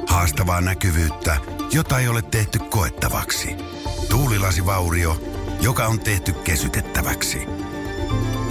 Haastavaa 0.07 0.61
näkyvyyttä, 0.61 1.37
jota 1.73 1.99
ei 1.99 2.07
ole 2.07 2.21
tehty 2.21 2.59
koettavaksi. 2.59 3.55
Tuulilasivaurio, 4.09 5.21
joka 5.61 5.87
on 5.87 5.99
tehty 5.99 6.31
kesytettäväksi. 6.33 7.37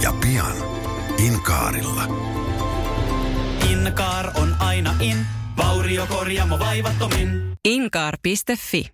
Ja 0.01 0.13
pian 0.13 0.55
Inkaarilla. 1.17 2.03
Inkaar 3.69 4.31
on 4.35 4.55
aina 4.59 4.95
in, 4.99 5.25
vauriokorjaamo 5.57 6.59
vaivattomin. 6.59 7.53
Inkaar.fi 7.65 8.91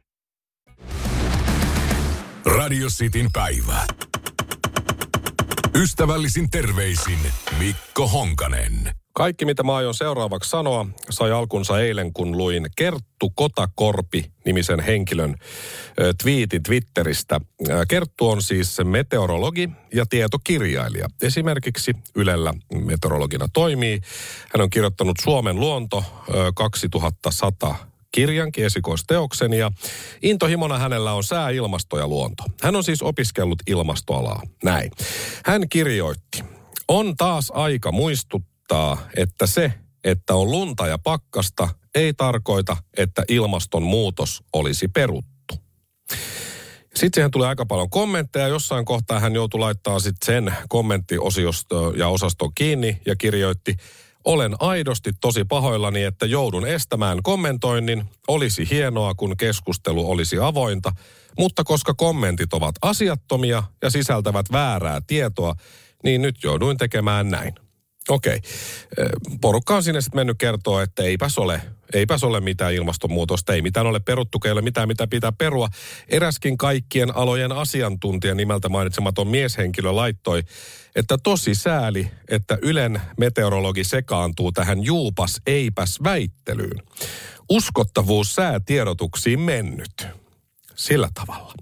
Radio 2.46 2.88
Cityn 2.88 3.32
päivä. 3.34 3.86
Ystävällisin 5.78 6.50
terveisin 6.50 7.20
Mikko 7.60 8.08
Honkanen. 8.08 8.92
Kaikki, 9.14 9.46
mitä 9.46 9.64
mä 9.64 9.76
aion 9.76 9.94
seuraavaksi 9.94 10.50
sanoa, 10.50 10.86
sai 11.10 11.32
alkunsa 11.32 11.80
eilen, 11.80 12.14
kun 12.14 12.38
luin 12.38 12.68
Kerttu 12.78 13.30
Kotakorpi-nimisen 13.36 14.80
henkilön 14.80 15.36
twiitin 16.24 16.64
Twitteristä. 16.64 17.42
Kerttu 17.88 18.30
on 18.30 18.42
siis 18.42 18.78
meteorologi 18.84 19.70
ja 19.94 20.06
tietokirjailija. 20.06 21.08
Esimerkiksi 21.22 21.94
Ylellä 22.16 22.54
meteorologina 22.86 23.48
toimii. 23.54 24.02
Hän 24.54 24.62
on 24.62 24.70
kirjoittanut 24.70 25.18
Suomen 25.22 25.60
luonto 25.60 26.04
2100 26.56 27.76
kirjankin 28.12 28.66
esikoisteoksen 28.66 29.54
ja 29.54 29.72
intohimona 30.22 30.78
hänellä 30.78 31.14
on 31.14 31.24
sää, 31.24 31.50
ilmasto 31.50 31.98
ja 31.98 32.08
luonto. 32.08 32.44
Hän 32.62 32.76
on 32.76 32.84
siis 32.84 33.02
opiskellut 33.02 33.60
ilmastoalaa. 33.68 34.42
Näin. 34.64 34.92
Hän 35.46 35.70
kirjoitti, 35.70 36.44
on 36.88 37.16
taas 37.18 37.52
aika 37.56 37.92
muistuttaa, 37.92 39.08
että 39.18 39.48
se, 39.48 39.74
että 40.04 40.36
on 40.36 40.52
lunta 40.52 40.88
ja 40.88 40.98
pakkasta, 40.98 41.70
ei 41.96 42.14
tarkoita, 42.14 42.78
että 42.98 43.24
ilmastonmuutos 43.30 44.44
olisi 44.54 44.88
peruttu. 44.88 45.56
Sitten 46.96 47.18
siihen 47.18 47.32
tuli 47.32 47.46
aika 47.46 47.66
paljon 47.66 47.90
kommentteja. 47.90 48.48
Jossain 48.48 48.86
kohtaa 48.86 49.20
hän 49.20 49.36
joutui 49.36 49.60
laittaa 49.60 50.00
sitten 50.00 50.26
sen 50.26 50.54
kommenttiosiosto 50.70 51.94
ja 51.96 52.08
osaston 52.08 52.52
kiinni 52.56 53.02
ja 53.06 53.16
kirjoitti, 53.16 53.76
olen 54.28 54.56
aidosti 54.60 55.12
tosi 55.22 55.46
pahoillani, 55.46 56.04
että 56.04 56.26
joudun 56.26 56.68
estämään 56.68 57.24
kommentoinnin. 57.24 58.06
Olisi 58.28 58.70
hienoa, 58.72 59.14
kun 59.16 59.38
keskustelu 59.38 60.12
olisi 60.12 60.40
avointa, 60.40 60.92
mutta 61.40 61.64
koska 61.64 61.94
kommentit 61.94 62.54
ovat 62.54 62.76
asiattomia 62.82 63.64
ja 63.82 63.90
sisältävät 63.90 64.46
väärää 64.52 65.02
tietoa, 65.08 65.56
niin 66.04 66.22
nyt 66.22 66.44
jouduin 66.44 66.78
tekemään 66.78 67.30
näin. 67.30 67.67
Okei. 68.10 68.40
Porukka 69.42 69.76
on 69.76 69.84
sinne 69.84 70.02
sitten 70.02 70.18
mennyt 70.18 70.38
kertoa, 70.38 70.84
että 70.84 71.04
eipäs 71.04 71.38
ole, 71.38 71.62
eipäs 71.94 72.24
ole 72.24 72.40
mitään 72.40 72.74
ilmastonmuutosta, 72.74 73.54
ei 73.54 73.62
mitään 73.62 73.88
ole 73.88 74.00
peruttu, 74.00 74.40
ei 74.46 74.52
ole 74.52 74.62
mitään, 74.62 74.88
mitä 74.88 75.08
pitää 75.08 75.32
perua. 75.32 75.70
Eräskin 76.10 76.58
kaikkien 76.58 77.16
alojen 77.16 77.52
asiantuntija 77.52 78.36
nimeltä 78.36 78.70
mainitsematon 78.70 79.28
mieshenkilö 79.28 79.96
laittoi, 79.96 80.44
että 80.96 81.18
tosi 81.24 81.56
sääli, 81.56 82.12
että 82.30 82.58
Ylen 82.62 83.02
meteorologi 83.18 83.84
sekaantuu 83.84 84.52
tähän 84.52 84.84
juupas 84.84 85.42
eipäs 85.48 86.00
väittelyyn. 86.04 86.84
Uskottavuus 87.50 88.36
säätiedotuksiin 88.36 89.40
mennyt. 89.40 90.08
Sillä 90.76 91.10
tavalla. 91.14 91.54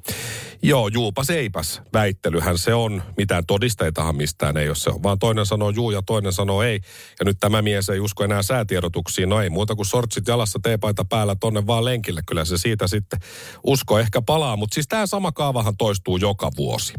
Joo, 0.66 0.88
juupas 0.88 1.30
eipäs 1.30 1.82
väittelyhän 1.94 2.58
se 2.58 2.74
on. 2.74 3.04
Mitään 3.18 3.46
todisteitahan 3.46 4.16
mistään 4.16 4.58
ei 4.58 4.68
ole. 4.68 4.76
Se 4.76 4.90
on 4.90 5.04
vaan 5.04 5.20
toinen 5.20 5.46
sanoo 5.46 5.70
juu 5.70 5.92
ja 5.92 6.02
toinen 6.02 6.34
sanoo 6.34 6.64
ei. 6.64 6.80
Ja 7.20 7.26
nyt 7.26 7.38
tämä 7.40 7.62
mies 7.62 7.90
ei 7.90 8.00
usko 8.00 8.24
enää 8.24 8.44
säätiedotuksiin. 8.44 9.30
No 9.30 9.42
ei 9.42 9.50
muuta 9.50 9.76
kuin 9.76 9.86
sortsit 9.86 10.28
jalassa, 10.28 10.60
teepaita 10.64 11.06
päällä 11.06 11.36
tonne 11.40 11.68
vaan 11.68 11.86
lenkille. 11.86 12.22
Kyllä 12.28 12.46
se 12.46 12.58
siitä 12.58 12.88
sitten 12.88 13.20
usko 13.64 14.00
ehkä 14.00 14.22
palaa. 14.22 14.56
Mutta 14.56 14.74
siis 14.74 14.88
tämä 14.88 15.06
sama 15.06 15.32
kaavahan 15.32 15.78
toistuu 15.78 16.18
joka 16.18 16.52
vuosi. 16.58 16.94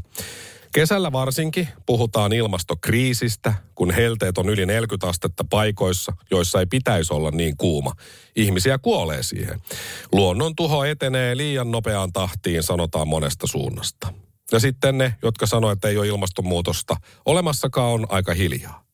Kesällä 0.77 1.13
varsinkin 1.13 1.69
puhutaan 1.87 2.33
ilmastokriisistä, 2.33 3.55
kun 3.75 3.91
helteet 3.91 4.39
on 4.39 4.49
yli 4.49 4.67
40 4.67 5.09
astetta 5.09 5.45
paikoissa, 5.51 6.13
joissa 6.31 6.61
ei 6.61 6.67
pitäisi 6.67 7.15
olla 7.15 7.31
niin 7.31 7.57
kuuma. 7.57 7.93
Ihmisiä 8.37 8.79
kuolee 8.79 9.23
siihen. 9.23 9.61
Luonnon 10.13 10.57
tuho 10.57 10.85
etenee 10.85 11.37
liian 11.37 11.71
nopeaan 11.71 12.13
tahtiin, 12.13 12.63
sanotaan 12.63 13.09
monesta 13.09 13.47
suunnasta. 13.47 14.13
Ja 14.53 14.59
sitten 14.59 14.99
ne, 14.99 15.15
jotka 15.23 15.47
sanoo, 15.47 15.71
että 15.71 15.89
ei 15.89 15.99
ole 15.99 16.07
ilmastonmuutosta 16.07 16.97
olemassakaan, 17.25 17.93
on 17.93 18.07
aika 18.09 18.35
hiljaa. 18.35 18.85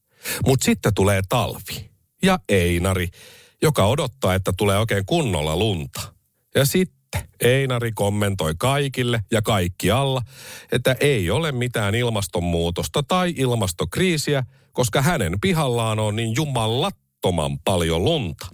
Mutta 0.47 0.65
sitten 0.65 0.95
tulee 0.95 1.21
talvi 1.29 1.91
ja 2.23 2.39
Einari, 2.49 3.09
joka 3.63 3.87
odottaa, 3.87 4.35
että 4.35 4.53
tulee 4.57 4.79
oikein 4.79 5.07
kunnolla 5.07 5.57
lunta. 5.57 6.01
Ja 6.55 6.65
sitten 6.65 7.02
Einari 7.41 7.93
kommentoi 7.93 8.55
kaikille 8.59 9.21
ja 9.31 9.43
kaikkialla, 9.43 10.23
että 10.73 10.97
ei 11.01 11.31
ole 11.31 11.53
mitään 11.53 11.95
ilmastonmuutosta 11.95 13.03
tai 13.03 13.35
ilmastokriisiä, 13.37 14.45
koska 14.73 15.03
hänen 15.03 15.41
pihallaan 15.41 15.99
on 15.99 16.17
niin 16.17 16.33
jumalattoman 16.37 17.59
paljon 17.59 18.05
lunta. 18.05 18.47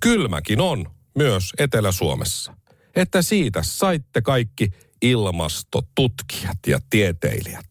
Kylmäkin 0.00 0.60
on 0.60 0.86
myös 1.18 1.52
Etelä-Suomessa. 1.58 2.54
Että 2.96 3.22
siitä 3.22 3.62
saitte 3.62 4.22
kaikki 4.22 4.70
ilmastotutkijat 5.02 6.58
ja 6.66 6.78
tieteilijät. 6.90 7.66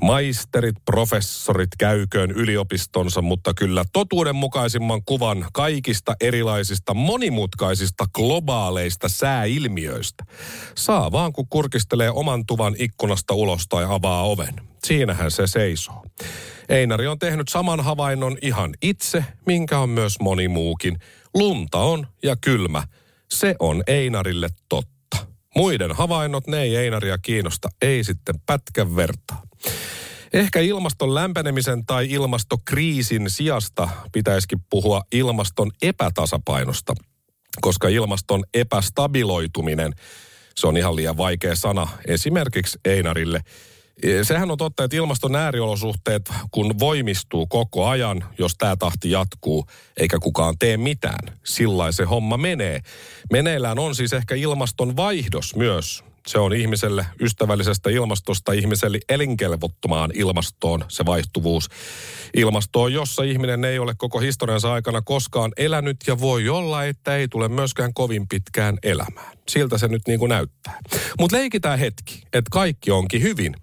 Maisterit, 0.00 0.76
professorit 0.84 1.70
käyköön 1.78 2.30
yliopistonsa, 2.30 3.22
mutta 3.22 3.54
kyllä 3.54 3.84
totuudenmukaisimman 3.92 5.04
kuvan 5.04 5.46
kaikista 5.52 6.16
erilaisista 6.20 6.94
monimutkaisista 6.94 8.06
globaaleista 8.14 9.08
sääilmiöistä. 9.08 10.24
Saa 10.74 11.12
vaan 11.12 11.32
kun 11.32 11.46
kurkistelee 11.50 12.10
oman 12.10 12.46
tuvan 12.46 12.74
ikkunasta 12.78 13.34
ulos 13.34 13.66
tai 13.68 13.84
avaa 13.88 14.22
oven. 14.22 14.54
Siinähän 14.84 15.30
se 15.30 15.46
seisoo. 15.46 16.04
Einari 16.68 17.06
on 17.06 17.18
tehnyt 17.18 17.48
saman 17.48 17.80
havainnon 17.80 18.36
ihan 18.42 18.74
itse, 18.82 19.24
minkä 19.46 19.78
on 19.78 19.90
myös 19.90 20.20
moni 20.20 20.48
muukin. 20.48 20.98
Lunta 21.34 21.78
on 21.78 22.06
ja 22.22 22.36
kylmä. 22.36 22.82
Se 23.28 23.54
on 23.58 23.82
Einarille 23.86 24.48
totta. 24.68 24.97
Muiden 25.56 25.92
havainnot, 25.92 26.46
ne 26.46 26.62
ei 26.62 26.76
Einaria 26.76 27.18
kiinnosta, 27.18 27.68
ei 27.82 28.04
sitten 28.04 28.40
pätkän 28.46 28.96
vertaa. 28.96 29.42
Ehkä 30.32 30.60
ilmaston 30.60 31.14
lämpenemisen 31.14 31.86
tai 31.86 32.10
ilmastokriisin 32.10 33.30
sijasta 33.30 33.88
pitäisikin 34.12 34.58
puhua 34.70 35.02
ilmaston 35.12 35.70
epätasapainosta, 35.82 36.94
koska 37.60 37.88
ilmaston 37.88 38.44
epästabiloituminen, 38.54 39.92
se 40.56 40.66
on 40.66 40.76
ihan 40.76 40.96
liian 40.96 41.16
vaikea 41.16 41.56
sana 41.56 41.88
esimerkiksi 42.06 42.78
Einarille– 42.84 43.40
Sehän 44.22 44.50
on 44.50 44.58
totta, 44.58 44.84
että 44.84 44.96
ilmaston 44.96 45.36
ääriolosuhteet, 45.36 46.22
kun 46.50 46.78
voimistuu 46.78 47.46
koko 47.46 47.86
ajan, 47.86 48.24
jos 48.38 48.54
tämä 48.58 48.76
tahti 48.76 49.10
jatkuu, 49.10 49.66
eikä 49.96 50.18
kukaan 50.18 50.54
tee 50.58 50.76
mitään, 50.76 51.38
sillä 51.44 51.92
se 51.92 52.04
homma 52.04 52.36
menee. 52.36 52.80
Meneillään 53.32 53.78
on 53.78 53.94
siis 53.94 54.12
ehkä 54.12 54.34
ilmaston 54.34 54.96
vaihdos 54.96 55.56
myös 55.56 56.04
se 56.28 56.38
on 56.38 56.52
ihmiselle 56.52 57.06
ystävällisestä 57.20 57.90
ilmastosta 57.90 58.52
ihmiselle 58.52 58.98
elinkelvottomaan 59.08 60.10
ilmastoon 60.14 60.84
se 60.88 61.06
vaihtuvuus. 61.06 61.68
Ilmastoon, 62.36 62.92
jossa 62.92 63.22
ihminen 63.22 63.64
ei 63.64 63.78
ole 63.78 63.94
koko 63.98 64.18
historiansa 64.18 64.72
aikana 64.72 65.02
koskaan 65.02 65.52
elänyt 65.56 65.96
ja 66.06 66.20
voi 66.20 66.48
olla, 66.48 66.84
että 66.84 67.16
ei 67.16 67.28
tule 67.28 67.48
myöskään 67.48 67.94
kovin 67.94 68.28
pitkään 68.28 68.78
elämään. 68.82 69.38
Siltä 69.48 69.78
se 69.78 69.88
nyt 69.88 70.02
niin 70.06 70.18
kuin 70.18 70.28
näyttää. 70.28 70.78
Mutta 71.20 71.36
leikitään 71.36 71.78
hetki, 71.78 72.22
että 72.24 72.48
kaikki 72.50 72.90
onkin 72.90 73.22
hyvin. 73.22 73.54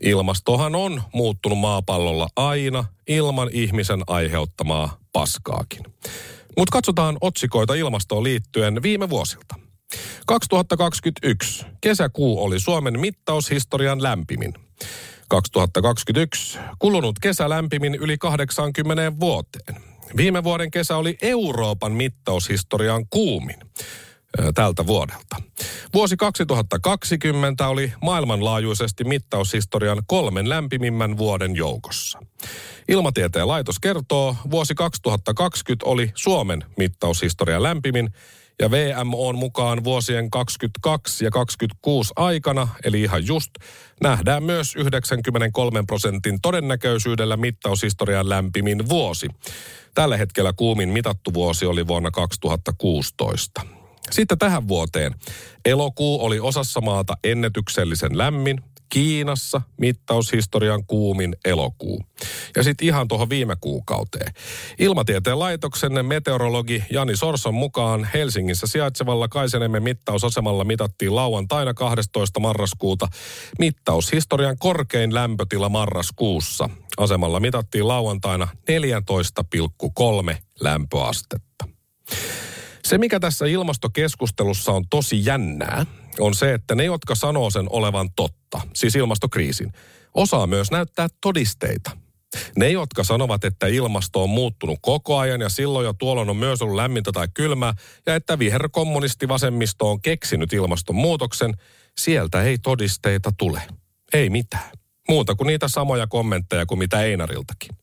Ilmastohan 0.00 0.74
on 0.74 1.02
muuttunut 1.14 1.58
maapallolla 1.58 2.28
aina 2.36 2.84
ilman 3.08 3.48
ihmisen 3.52 4.02
aiheuttamaa 4.06 4.98
paskaakin. 5.12 5.82
Mutta 6.56 6.72
katsotaan 6.72 7.16
otsikoita 7.20 7.74
ilmastoon 7.74 8.24
liittyen 8.24 8.82
viime 8.82 9.10
vuosilta. 9.10 9.69
2021. 10.26 11.66
Kesäkuu 11.80 12.44
oli 12.44 12.60
Suomen 12.60 13.00
mittaushistorian 13.00 14.02
lämpimin. 14.02 14.54
2021. 15.28 16.58
Kulunut 16.78 17.18
kesä 17.18 17.48
lämpimin 17.48 17.94
yli 17.94 18.18
80 18.18 19.20
vuoteen. 19.20 19.82
Viime 20.16 20.44
vuoden 20.44 20.70
kesä 20.70 20.96
oli 20.96 21.18
Euroopan 21.22 21.92
mittaushistorian 21.92 23.06
kuumin 23.10 23.56
tältä 24.54 24.86
vuodelta. 24.86 25.36
Vuosi 25.94 26.16
2020 26.16 27.68
oli 27.68 27.92
maailmanlaajuisesti 28.02 29.04
mittaushistorian 29.04 30.02
kolmen 30.06 30.48
lämpimimmän 30.48 31.16
vuoden 31.16 31.56
joukossa. 31.56 32.18
Ilmatieteen 32.88 33.48
laitos 33.48 33.78
kertoo, 33.78 34.36
vuosi 34.50 34.74
2020 34.74 35.86
oli 35.86 36.12
Suomen 36.14 36.64
mittaushistorian 36.76 37.62
lämpimin 37.62 38.10
ja 38.60 38.70
VMOn 38.70 39.38
mukaan 39.38 39.84
vuosien 39.84 40.30
22 40.30 41.24
ja 41.24 41.30
26 41.30 42.12
aikana, 42.16 42.68
eli 42.84 43.02
ihan 43.02 43.26
just, 43.26 43.50
nähdään 44.02 44.42
myös 44.42 44.76
93 44.76 45.82
prosentin 45.86 46.40
todennäköisyydellä 46.42 47.36
mittaushistorian 47.36 48.28
lämpimin 48.28 48.88
vuosi. 48.88 49.28
Tällä 49.94 50.16
hetkellä 50.16 50.52
kuumin 50.52 50.88
mitattu 50.88 51.34
vuosi 51.34 51.66
oli 51.66 51.86
vuonna 51.86 52.10
2016. 52.10 53.79
Sitten 54.10 54.38
tähän 54.38 54.68
vuoteen. 54.68 55.14
Elokuu 55.64 56.24
oli 56.24 56.40
osassa 56.40 56.80
maata 56.80 57.14
ennätyksellisen 57.24 58.18
lämmin, 58.18 58.60
Kiinassa 58.90 59.62
mittaushistorian 59.76 60.84
kuumin 60.86 61.36
elokuu. 61.44 62.04
Ja 62.56 62.62
sitten 62.62 62.86
ihan 62.86 63.08
tuohon 63.08 63.30
viime 63.30 63.56
kuukauteen. 63.60 64.32
Ilmatieteen 64.78 65.38
laitoksen 65.38 66.06
meteorologi 66.06 66.84
Jani 66.90 67.16
Sorson 67.16 67.54
mukaan 67.54 68.08
Helsingissä 68.14 68.66
sijaitsevalla 68.66 69.28
Kaisenemme 69.28 69.80
mittausasemalla 69.80 70.64
mitattiin 70.64 71.16
lauantaina 71.16 71.74
12. 71.74 72.40
marraskuuta 72.40 73.08
mittaushistorian 73.58 74.56
korkein 74.58 75.14
lämpötila 75.14 75.68
marraskuussa. 75.68 76.70
Asemalla 76.96 77.40
mitattiin 77.40 77.88
lauantaina 77.88 78.48
14,3 80.30 80.36
lämpöastetta. 80.60 81.68
Se, 82.90 82.98
mikä 82.98 83.20
tässä 83.20 83.46
ilmastokeskustelussa 83.46 84.72
on 84.72 84.84
tosi 84.90 85.24
jännää, 85.24 85.86
on 86.18 86.34
se, 86.34 86.54
että 86.54 86.74
ne, 86.74 86.84
jotka 86.84 87.14
sanoo 87.14 87.50
sen 87.50 87.66
olevan 87.70 88.10
totta, 88.16 88.60
siis 88.74 88.94
ilmastokriisin, 88.96 89.72
osaa 90.14 90.46
myös 90.46 90.70
näyttää 90.70 91.08
todisteita. 91.20 91.90
Ne, 92.56 92.70
jotka 92.70 93.04
sanovat, 93.04 93.44
että 93.44 93.66
ilmasto 93.66 94.22
on 94.22 94.30
muuttunut 94.30 94.78
koko 94.82 95.18
ajan 95.18 95.40
ja 95.40 95.48
silloin 95.48 95.84
jo 95.84 95.92
tuolloin 95.92 96.30
on 96.30 96.36
myös 96.36 96.62
ollut 96.62 96.76
lämmintä 96.76 97.12
tai 97.12 97.28
kylmää 97.34 97.74
ja 98.06 98.14
että 98.14 98.38
viherkommunisti 98.38 99.28
vasemmisto 99.28 99.90
on 99.90 100.02
keksinyt 100.02 100.52
ilmastonmuutoksen, 100.52 101.54
sieltä 101.98 102.42
ei 102.42 102.58
todisteita 102.58 103.32
tule. 103.38 103.62
Ei 104.12 104.30
mitään. 104.30 104.70
Muuta 105.08 105.34
kuin 105.34 105.46
niitä 105.46 105.68
samoja 105.68 106.06
kommentteja 106.06 106.66
kuin 106.66 106.78
mitä 106.78 107.02
Einariltakin. 107.02 107.76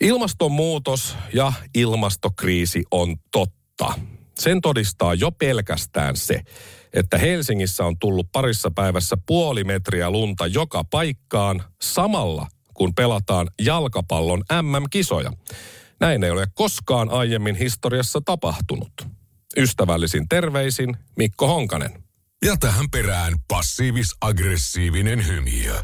Ilmastonmuutos 0.00 1.16
ja 1.32 1.52
ilmastokriisi 1.74 2.84
on 2.90 3.16
totta. 3.32 3.63
Sen 4.38 4.60
todistaa 4.60 5.14
jo 5.14 5.32
pelkästään 5.32 6.16
se, 6.16 6.42
että 6.92 7.18
Helsingissä 7.18 7.84
on 7.84 7.98
tullut 7.98 8.28
parissa 8.32 8.70
päivässä 8.70 9.16
puoli 9.26 9.64
metriä 9.64 10.10
lunta 10.10 10.46
joka 10.46 10.84
paikkaan 10.84 11.64
samalla, 11.82 12.46
kun 12.74 12.94
pelataan 12.94 13.50
jalkapallon 13.60 14.42
MM-kisoja. 14.62 15.32
Näin 16.00 16.24
ei 16.24 16.30
ole 16.30 16.46
koskaan 16.54 17.10
aiemmin 17.10 17.54
historiassa 17.54 18.20
tapahtunut. 18.24 18.92
Ystävällisin 19.56 20.28
terveisin 20.28 20.96
Mikko 21.16 21.46
Honkanen. 21.46 22.04
Ja 22.44 22.56
tähän 22.56 22.90
perään 22.90 23.34
passiivis-aggressiivinen 23.48 25.26
hymiö. 25.26 25.74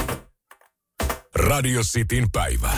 Radio 1.34 1.82
Cityn 1.82 2.30
päivä. 2.32 2.70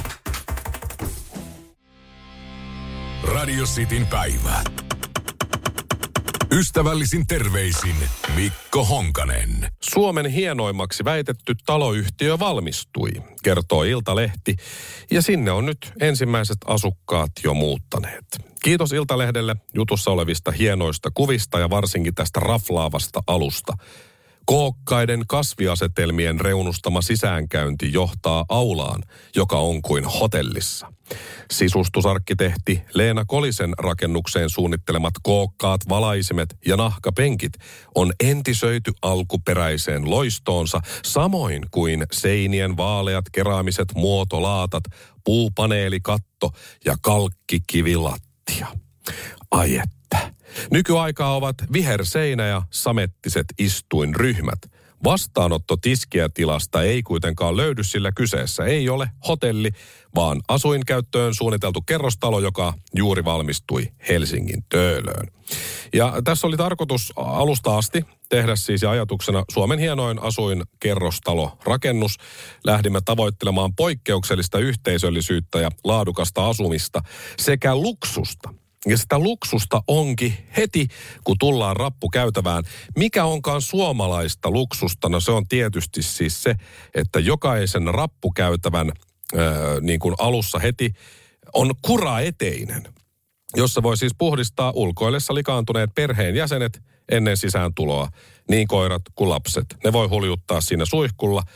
Radio 3.24 3.64
Cityn 3.64 4.06
päivä. 4.06 4.62
Ystävällisin 6.52 7.26
terveisin 7.26 7.96
Mikko 8.34 8.84
Honkanen. 8.84 9.68
Suomen 9.80 10.26
hienoimmaksi 10.26 11.04
väitetty 11.04 11.54
taloyhtiö 11.66 12.38
valmistui, 12.38 13.10
kertoo 13.42 13.82
Iltalehti, 13.82 14.56
ja 15.10 15.22
sinne 15.22 15.50
on 15.50 15.66
nyt 15.66 15.92
ensimmäiset 16.00 16.56
asukkaat 16.66 17.30
jo 17.44 17.54
muuttaneet. 17.54 18.24
Kiitos 18.62 18.92
Iltalehdelle 18.92 19.56
jutussa 19.74 20.10
olevista 20.10 20.50
hienoista 20.50 21.10
kuvista 21.14 21.58
ja 21.58 21.70
varsinkin 21.70 22.14
tästä 22.14 22.40
raflaavasta 22.40 23.22
alusta. 23.26 23.72
Kookkaiden 24.46 25.24
kasviasetelmien 25.28 26.40
reunustama 26.40 27.02
sisäänkäynti 27.02 27.92
johtaa 27.92 28.44
aulaan, 28.48 29.02
joka 29.36 29.58
on 29.58 29.82
kuin 29.82 30.04
hotellissa. 30.04 30.92
Sisustusarkkitehti 31.50 32.82
Leena 32.94 33.24
Kolisen 33.24 33.74
rakennukseen 33.78 34.50
suunnittelemat 34.50 35.14
kookkaat 35.22 35.80
valaisimet 35.88 36.56
ja 36.66 36.76
nahkapenkit 36.76 37.52
on 37.94 38.12
entisöity 38.24 38.92
alkuperäiseen 39.02 40.10
loistoonsa, 40.10 40.80
samoin 41.04 41.62
kuin 41.70 42.06
seinien 42.12 42.76
vaaleat 42.76 43.24
keraamiset 43.32 43.88
muotolaatat, 43.94 44.84
puupaneelikatto 45.24 46.50
ja 46.84 46.96
kalkkikivilattia. 47.02 48.66
Ai 49.52 49.76
että. 49.76 50.34
Nykyaikaa 50.70 51.36
ovat 51.36 51.56
viherseinä 51.72 52.46
ja 52.46 52.62
samettiset 52.70 53.46
istuinryhmät. 53.58 54.58
Vastaanotto 55.04 55.76
tiskiä-tilasta 55.76 56.82
ei 56.82 57.02
kuitenkaan 57.02 57.56
löydy, 57.56 57.84
sillä 57.84 58.12
kyseessä 58.12 58.64
ei 58.64 58.88
ole 58.88 59.10
hotelli, 59.28 59.70
vaan 60.14 60.40
asuinkäyttöön 60.48 61.34
suunniteltu 61.34 61.80
kerrostalo, 61.82 62.40
joka 62.40 62.74
juuri 62.94 63.24
valmistui 63.24 63.88
Helsingin 64.08 64.64
Töölöön. 64.68 65.28
Ja 65.92 66.14
tässä 66.24 66.46
oli 66.46 66.56
tarkoitus 66.56 67.12
alusta 67.16 67.78
asti 67.78 68.04
tehdä 68.28 68.56
siis 68.56 68.82
ja 68.82 68.90
ajatuksena 68.90 69.44
Suomen 69.50 69.78
hienoin 69.78 70.22
asuinkerrostalo 70.22 71.58
rakennus. 71.64 72.16
Lähdimme 72.64 73.00
tavoittelemaan 73.04 73.74
poikkeuksellista 73.74 74.58
yhteisöllisyyttä 74.58 75.60
ja 75.60 75.70
laadukasta 75.84 76.48
asumista 76.48 77.00
sekä 77.38 77.76
luksusta– 77.76 78.54
ja 78.86 78.98
sitä 78.98 79.18
luksusta 79.18 79.82
onkin 79.88 80.34
heti, 80.56 80.88
kun 81.24 81.36
tullaan 81.38 81.76
rappukäytävään. 81.76 82.64
Mikä 82.96 83.24
onkaan 83.24 83.62
suomalaista 83.62 84.50
luksusta? 84.50 85.08
No 85.08 85.20
se 85.20 85.32
on 85.32 85.48
tietysti 85.48 86.02
siis 86.02 86.42
se, 86.42 86.54
että 86.94 87.20
jokaisen 87.20 87.86
rappukäytävän 87.86 88.92
ää, 89.36 89.80
niin 89.80 90.00
kuin 90.00 90.14
alussa 90.18 90.58
heti 90.58 90.92
on 91.52 91.74
kuraeteinen, 91.82 92.82
jossa 93.56 93.82
voi 93.82 93.96
siis 93.96 94.12
puhdistaa 94.18 94.72
ulkoillessa 94.74 95.34
likaantuneet 95.34 95.90
perheen 95.94 96.34
jäsenet 96.34 96.82
ennen 97.08 97.36
sisääntuloa, 97.36 98.08
niin 98.50 98.68
koirat 98.68 99.02
kuin 99.14 99.30
lapset. 99.30 99.66
Ne 99.84 99.92
voi 99.92 100.08
huljuttaa 100.08 100.60
siinä 100.60 100.84
suihkulla– 100.84 101.42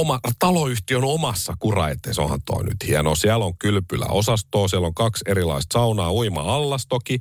oma, 0.00 0.18
taloyhtiön 0.38 1.04
omassa 1.04 1.54
kuraetteessa. 1.58 2.22
Onhan 2.22 2.40
toi 2.44 2.64
nyt 2.64 2.76
hieno. 2.86 3.14
Siellä 3.14 3.44
on 3.44 3.58
kylpylä 3.58 4.06
osastoa, 4.06 4.68
siellä 4.68 4.86
on 4.86 4.94
kaksi 4.94 5.24
erilaista 5.28 5.72
saunaa, 5.72 6.12
uima-allas 6.12 6.86
toki. 6.86 7.18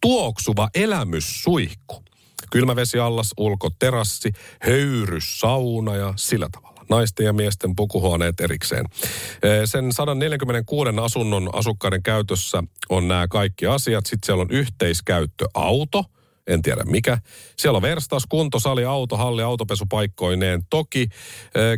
Tuoksuva 0.00 0.68
elämyssuihku. 0.74 2.04
Kylmävesiallas, 2.50 3.30
ulkoterassi, 3.36 4.32
höyryssauna 4.62 5.96
ja 5.96 6.14
sillä 6.16 6.48
tavalla 6.52 6.84
naisten 6.88 7.26
ja 7.26 7.32
miesten 7.32 7.76
pukuhuoneet 7.76 8.40
erikseen. 8.40 8.84
Sen 9.64 9.92
146 9.92 10.90
asunnon 11.02 11.50
asukkaiden 11.52 12.02
käytössä 12.02 12.62
on 12.88 13.08
nämä 13.08 13.28
kaikki 13.28 13.66
asiat. 13.66 14.06
Sitten 14.06 14.26
siellä 14.26 14.42
on 14.42 14.50
yhteiskäyttöauto, 14.50 16.04
en 16.46 16.62
tiedä 16.62 16.84
mikä. 16.84 17.18
Siellä 17.58 17.76
on 17.76 17.82
verstas, 17.82 18.22
kuntosali, 18.28 18.84
autohalli, 18.84 19.42
autopesupaikkoineen. 19.42 20.62
Toki 20.70 21.08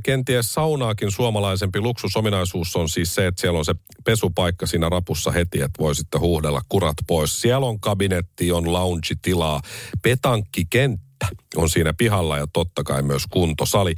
kenties 0.03 0.53
saunaakin 0.53 1.11
suomalaisempi 1.11 1.81
luksusominaisuus 1.81 2.77
on 2.77 2.89
siis 2.89 3.15
se, 3.15 3.27
että 3.27 3.41
siellä 3.41 3.59
on 3.59 3.65
se 3.65 3.75
pesupaikka 4.05 4.67
siinä 4.67 4.89
rapussa 4.89 5.31
heti, 5.31 5.61
että 5.61 5.79
voi 5.83 5.95
sitten 5.95 6.21
huuhdella 6.21 6.61
kurat 6.69 6.97
pois. 7.07 7.41
Siellä 7.41 7.67
on 7.67 7.81
kabinetti, 7.81 8.53
on 8.53 8.73
lounge-tilaa, 8.73 9.61
petankkikenttä 10.03 11.07
on 11.57 11.71
siinä 11.71 11.95
pihalla 11.99 12.39
ja 12.39 12.47
totta 12.53 12.85
kai 12.85 13.03
myös 13.03 13.23
kuntosali. 13.31 13.95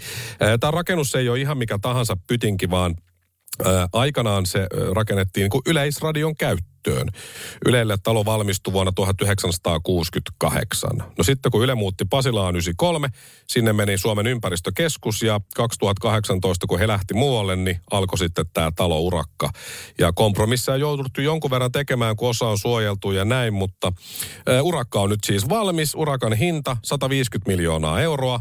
Tämä 0.60 0.70
rakennus 0.70 1.14
ei 1.14 1.28
ole 1.28 1.40
ihan 1.40 1.58
mikä 1.58 1.78
tahansa 1.82 2.16
pytinki, 2.26 2.70
vaan 2.70 2.94
aikanaan 3.92 4.46
se 4.46 4.66
rakennettiin 4.92 5.42
niin 5.42 5.50
kuin 5.50 5.62
yleisradion 5.66 6.36
käyttöön. 6.36 6.77
Ylelle 7.66 7.96
talo 8.02 8.24
valmistui 8.24 8.72
vuonna 8.72 8.92
1968. 8.92 10.90
No 11.18 11.24
sitten 11.24 11.52
kun 11.52 11.62
Yle 11.62 11.74
muutti 11.74 12.04
Pasilaan 12.04 12.54
93, 12.54 13.08
sinne 13.46 13.72
meni 13.72 13.98
Suomen 13.98 14.26
ympäristökeskus 14.26 15.22
ja 15.22 15.40
2018 15.54 16.66
kun 16.66 16.78
he 16.78 16.88
lähti 16.88 17.14
muualle, 17.14 17.56
niin 17.56 17.80
alkoi 17.90 18.18
sitten 18.18 18.46
tämä 18.54 18.70
talourakka. 18.76 19.50
Ja 19.98 20.12
kompromissia 20.12 20.76
jouduttu 20.76 21.20
jonkun 21.20 21.50
verran 21.50 21.72
tekemään, 21.72 22.16
kun 22.16 22.28
osa 22.28 22.46
on 22.46 22.58
suojeltu 22.58 23.12
ja 23.12 23.24
näin, 23.24 23.54
mutta 23.54 23.92
urakka 24.62 25.00
on 25.00 25.10
nyt 25.10 25.24
siis 25.26 25.48
valmis. 25.48 25.94
Urakan 25.94 26.32
hinta 26.32 26.76
150 26.84 27.50
miljoonaa 27.50 28.00
euroa 28.00 28.40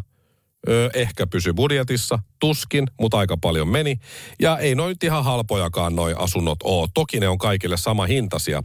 Ö, 0.69 0.89
ehkä 0.93 1.27
pysy 1.27 1.53
budjetissa, 1.53 2.19
tuskin, 2.39 2.87
mutta 2.99 3.17
aika 3.17 3.37
paljon 3.37 3.67
meni. 3.67 3.99
Ja 4.39 4.57
ei 4.57 4.75
noin 4.75 4.95
ihan 5.03 5.23
halpojakaan 5.23 5.95
noi 5.95 6.15
asunnot 6.17 6.59
oo. 6.63 6.87
Toki 6.93 7.19
ne 7.19 7.27
on 7.27 7.37
kaikille 7.37 7.77
sama 7.77 8.05
hintaisia. 8.05 8.63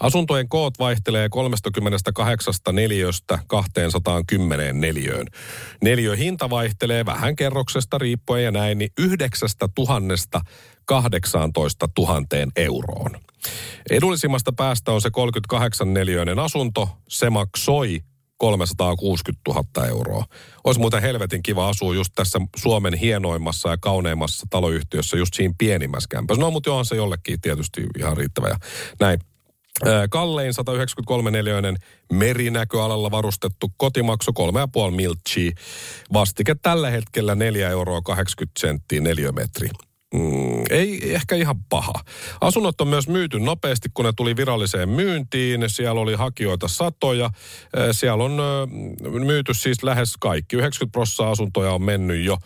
Asuntojen 0.00 0.48
koot 0.48 0.78
vaihtelee 0.78 1.28
38 1.28 2.54
neliöstä 2.72 3.38
210 3.46 4.80
neliöön. 4.80 5.26
Neliö 5.82 6.16
hinta 6.16 6.50
vaihtelee 6.50 7.06
vähän 7.06 7.36
kerroksesta 7.36 7.98
riippuen 7.98 8.44
ja 8.44 8.50
näin, 8.50 8.78
niin 8.78 8.90
9 8.98 9.48
000 9.78 10.42
18 10.84 11.88
000 11.98 12.22
euroon. 12.56 13.10
Edullisimmasta 13.90 14.52
päästä 14.52 14.92
on 14.92 15.00
se 15.00 15.10
38 15.10 15.94
neliöinen 15.94 16.38
asunto. 16.38 16.88
Se 17.08 17.30
maksoi 17.30 18.00
360 18.38 19.42
000 19.48 19.86
euroa. 19.86 20.24
Olisi 20.64 20.80
muuten 20.80 21.02
helvetin 21.02 21.42
kiva 21.42 21.68
asua 21.68 21.94
just 21.94 22.12
tässä 22.14 22.38
Suomen 22.56 22.94
hienoimmassa 22.94 23.68
ja 23.68 23.76
kauneimmassa 23.80 24.46
taloyhtiössä, 24.50 25.16
just 25.16 25.34
siinä 25.34 25.54
pienimmässä 25.58 26.06
kämpässä. 26.10 26.40
No, 26.40 26.50
mutta 26.50 26.70
onhan 26.70 26.84
se 26.84 26.96
jollekin 26.96 27.40
tietysti 27.40 27.86
ihan 27.98 28.16
riittävä 28.16 28.48
ja 28.48 28.56
näin. 29.00 29.20
Kallein 30.10 30.54
193 30.54 31.30
neliöinen 31.30 31.76
merinäköalalla 32.12 33.10
varustettu 33.10 33.72
kotimaksu 33.76 34.30
3,5 34.90 34.96
miltsiä. 34.96 35.52
Vastike 36.12 36.56
tällä 36.62 36.90
hetkellä 36.90 37.34
4 37.34 37.68
euroa 37.68 38.00
80 38.02 38.60
senttiä 38.60 39.00
neliömetri. 39.00 39.68
Mm, 40.14 40.62
ei 40.70 41.14
ehkä 41.14 41.36
ihan 41.36 41.64
paha. 41.64 41.92
Asunnot 42.40 42.80
on 42.80 42.88
myös 42.88 43.08
myyty 43.08 43.40
nopeasti, 43.40 43.88
kun 43.94 44.04
ne 44.04 44.12
tuli 44.16 44.36
viralliseen 44.36 44.88
myyntiin. 44.88 45.64
Siellä 45.66 46.00
oli 46.00 46.14
hakijoita 46.14 46.68
satoja. 46.68 47.30
Siellä 47.92 48.24
on 48.24 48.40
myyty 49.24 49.54
siis 49.54 49.82
lähes 49.82 50.14
kaikki. 50.20 50.56
90 50.56 50.92
prosenttia 50.92 51.30
asuntoja 51.30 51.72
on 51.72 51.82
mennyt 51.82 52.24
jo. 52.24 52.38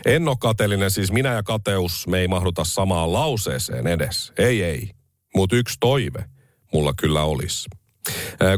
En 0.05 0.27
ole 0.27 0.37
kateellinen, 0.39 0.91
siis 0.91 1.11
minä 1.11 1.33
ja 1.33 1.43
kateus, 1.43 2.07
me 2.07 2.19
ei 2.19 2.27
mahduta 2.27 2.63
samaan 2.63 3.13
lauseeseen 3.13 3.87
edes. 3.87 4.33
Ei, 4.37 4.63
ei. 4.63 4.91
Mutta 5.35 5.55
yksi 5.55 5.77
toive 5.79 6.25
mulla 6.73 6.93
kyllä 6.93 7.23
olisi. 7.23 7.69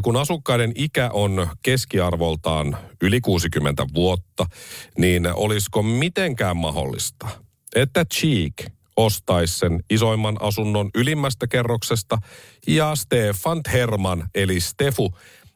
Kun 0.02 0.16
asukkaiden 0.16 0.72
ikä 0.74 1.10
on 1.12 1.48
keskiarvoltaan 1.62 2.76
yli 3.02 3.20
60 3.20 3.86
vuotta, 3.94 4.46
niin 4.98 5.26
olisiko 5.34 5.82
mitenkään 5.82 6.56
mahdollista, 6.56 7.28
että 7.74 8.04
Cheek 8.04 8.54
ostaisi 8.96 9.58
sen 9.58 9.84
isoimman 9.90 10.36
asunnon 10.40 10.90
ylimmästä 10.94 11.46
kerroksesta 11.46 12.18
ja 12.66 12.94
Stefan 12.94 13.60
Herman 13.72 14.28
eli 14.34 14.60
Stefu 14.60 15.14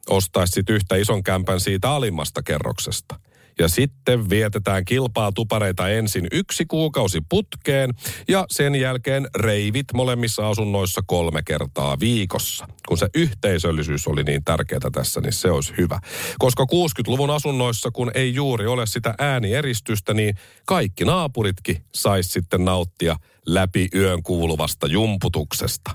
ostaisi 0.09 0.51
sit 0.51 0.69
yhtä 0.69 0.95
ison 0.95 1.23
kämpän 1.23 1.59
siitä 1.59 1.91
alimmasta 1.91 2.43
kerroksesta. 2.43 3.19
Ja 3.59 3.67
sitten 3.67 4.29
vietetään 4.29 4.85
kilpaa 4.85 5.31
tupareita 5.31 5.89
ensin 5.89 6.27
yksi 6.31 6.65
kuukausi 6.65 7.21
putkeen 7.29 7.93
ja 8.27 8.45
sen 8.49 8.75
jälkeen 8.75 9.27
reivit 9.35 9.85
molemmissa 9.93 10.49
asunnoissa 10.49 11.01
kolme 11.05 11.41
kertaa 11.45 11.99
viikossa. 11.99 12.67
Kun 12.87 12.97
se 12.97 13.07
yhteisöllisyys 13.15 14.07
oli 14.07 14.23
niin 14.23 14.43
tärkeää 14.43 14.89
tässä, 14.91 15.21
niin 15.21 15.33
se 15.33 15.51
olisi 15.51 15.73
hyvä. 15.77 15.99
Koska 16.39 16.63
60-luvun 16.63 17.29
asunnoissa, 17.29 17.91
kun 17.91 18.11
ei 18.13 18.33
juuri 18.33 18.67
ole 18.67 18.85
sitä 18.85 19.15
äänieristystä, 19.19 20.13
niin 20.13 20.35
kaikki 20.65 21.05
naapuritkin 21.05 21.83
sais 21.95 22.33
sitten 22.33 22.65
nauttia 22.65 23.15
läpi 23.45 23.87
yön 23.95 24.23
kuuluvasta 24.23 24.87
jumputuksesta. 24.87 25.91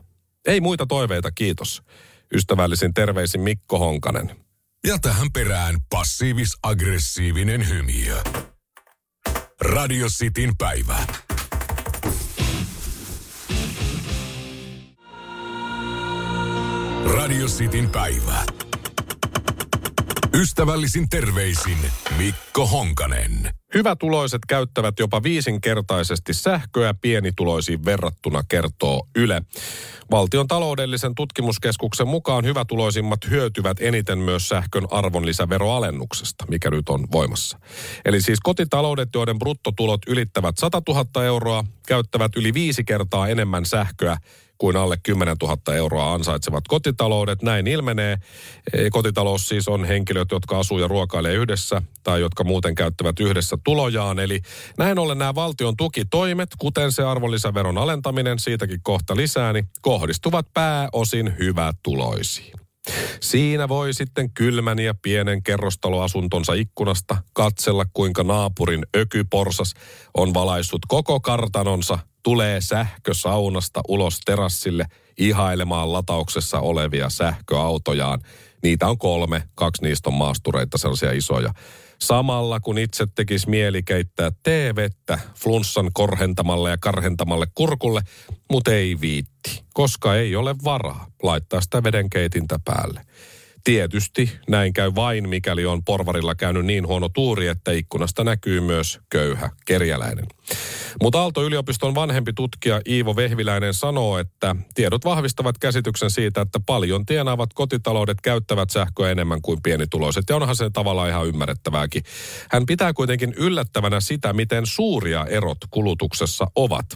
Ei 0.47 0.61
muita 0.61 0.87
toiveita, 0.87 1.31
kiitos. 1.31 1.83
Ystävällisin 2.35 2.95
terveisin 2.95 3.41
Mikko 3.41 3.79
Honkanen. 3.79 4.42
Ja 4.87 4.99
tähän 4.99 5.33
perään 5.33 5.77
passiivis-aggressiivinen 5.95 7.69
hymiö. 7.69 8.23
Radio 9.61 10.07
Cityn 10.07 10.57
päivä. 10.59 11.07
Radio 17.15 17.47
Cityn 17.47 17.91
päivä. 17.91 18.45
Ystävällisin 20.35 21.09
terveisin 21.09 21.79
Mikko 22.19 22.67
Honkanen. 22.67 23.62
Hyvätuloiset 23.75 24.41
käyttävät 24.49 24.99
jopa 24.99 25.23
viisinkertaisesti 25.23 26.35
sähköä 26.35 26.95
pienituloisiin 26.95 27.85
verrattuna, 27.85 28.43
kertoo 28.49 29.07
Yle. 29.17 29.43
Valtion 30.11 30.49
taloudellisen 30.49 31.15
tutkimuskeskuksen 31.15 32.09
mukaan 32.09 32.45
hyvätuloisimmat 32.45 33.21
hyötyvät 33.31 33.77
eniten 33.81 34.19
myös 34.19 34.49
sähkön 34.49 34.87
arvonlisäveroalennuksesta, 34.91 36.45
mikä 36.49 36.71
nyt 36.71 36.89
on 36.89 37.07
voimassa. 37.13 37.59
Eli 38.05 38.21
siis 38.21 38.41
kotitaloudet, 38.41 39.09
joiden 39.15 39.39
bruttotulot 39.39 40.01
ylittävät 40.07 40.59
100 40.59 40.83
000 40.89 41.25
euroa, 41.25 41.65
käyttävät 41.87 42.37
yli 42.37 42.55
viisi 42.55 42.85
kertaa 42.85 43.29
enemmän 43.29 43.67
sähköä 43.67 44.17
kuin 44.63 44.77
alle 44.77 44.97
10 45.03 45.37
000 45.43 45.75
euroa 45.75 46.15
ansaitsevat 46.15 46.69
kotitaloudet. 46.69 47.43
Näin 47.43 47.67
ilmenee. 47.67 48.19
Kotitalous 48.91 49.49
siis 49.49 49.69
on 49.69 49.85
henkilöt, 49.85 50.31
jotka 50.31 50.59
asuu 50.59 50.79
ja 50.79 50.89
ruokailee 50.89 51.35
yhdessä 51.35 51.83
tai 52.03 52.21
jotka 52.21 52.45
muuten 52.45 52.75
käyttävät 52.75 53.21
yhdessä 53.21 53.59
tulojaan. 53.65 54.19
Eli 54.19 54.41
näin 54.79 54.99
ollen 54.99 55.19
nämä 55.19 55.35
valtion 55.35 55.77
tukitoimet, 55.77 56.49
kuten 56.59 56.93
se 56.93 57.03
arvonlisäveron 57.03 57.79
alentaminen, 57.79 58.39
siitäkin 58.39 58.81
kohta 58.83 59.17
lisää, 59.17 59.53
niin 59.53 59.69
kohdistuvat 59.81 60.47
pääosin 60.55 61.35
hyvätuloisiin. 61.39 62.53
Siinä 63.21 63.69
voi 63.69 63.95
sitten 63.95 64.31
kylmän 64.31 64.79
ja 64.79 64.95
pienen 65.03 65.43
kerrostaloasuntonsa 65.43 66.55
ikkunasta 66.55 67.17
katsella, 67.33 67.85
kuinka 67.93 68.23
naapurin 68.23 68.87
ökyporsas 68.97 69.75
on 70.15 70.35
valaissut 70.35 70.83
koko 70.89 71.21
kartanonsa 71.21 71.99
tulee 72.23 72.61
sähkösaunasta 72.61 73.81
ulos 73.89 74.21
terassille 74.25 74.87
ihailemaan 75.19 75.93
latauksessa 75.93 76.61
olevia 76.61 77.11
sähköautojaan. 77.11 78.21
Niitä 78.63 78.89
on 78.89 78.99
kolme, 78.99 79.43
kaksi 79.55 79.83
niistä 79.83 80.11
on 80.11 80.15
maastureita, 80.15 80.79
sellaisia 80.79 81.13
isoja. 81.13 81.55
Samalla 81.99 82.61
kun 82.61 82.79
itse 82.79 83.07
tekisi 83.15 83.51
mieli 83.51 83.83
keittää 83.83 84.31
teevettä 84.43 85.19
flunssan 85.39 85.91
korhentamalle 85.93 86.71
ja 86.71 86.77
karhentamalle 86.81 87.47
kurkulle, 87.55 88.01
mutta 88.51 88.73
ei 88.73 89.01
viitti, 89.01 89.63
koska 89.75 90.17
ei 90.17 90.37
ole 90.37 90.55
varaa 90.65 91.07
laittaa 91.23 91.61
sitä 91.61 91.83
vedenkeitintä 91.83 92.59
päälle. 92.65 93.01
Tietysti 93.65 94.33
näin 94.49 94.73
käy 94.73 94.93
vain, 94.95 95.29
mikäli 95.29 95.67
on 95.67 95.85
porvarilla 95.85 96.35
käynyt 96.35 96.67
niin 96.67 96.87
huono 96.87 97.09
tuuri, 97.09 97.47
että 97.47 97.73
ikkunasta 97.73 98.25
näkyy 98.25 98.61
myös 98.61 99.01
köyhä 99.11 99.51
kerjäläinen. 99.67 100.27
Mutta 101.03 101.21
Aalto-yliopiston 101.21 101.95
vanhempi 101.95 102.33
tutkija 102.33 102.81
Iivo 102.89 103.17
Vehviläinen 103.17 103.75
sanoo, 103.75 104.19
että 104.19 104.57
tiedot 104.75 105.05
vahvistavat 105.05 105.59
käsityksen 105.59 106.11
siitä, 106.11 106.41
että 106.41 106.61
paljon 106.67 107.07
tienaavat 107.07 107.51
kotitaloudet 107.55 108.21
käyttävät 108.21 108.71
sähköä 108.71 109.11
enemmän 109.11 109.43
kuin 109.43 109.63
pienituloiset. 109.63 110.25
Ja 110.29 110.37
onhan 110.37 110.57
se 110.57 110.71
tavallaan 110.71 111.09
ihan 111.09 111.27
ymmärrettävääkin. 111.27 112.03
Hän 112.51 112.67
pitää 112.67 112.93
kuitenkin 112.93 113.35
yllättävänä 113.37 114.01
sitä, 114.01 114.33
miten 114.33 114.67
suuria 114.67 115.27
erot 115.27 115.59
kulutuksessa 115.71 116.47
ovat. 116.57 116.87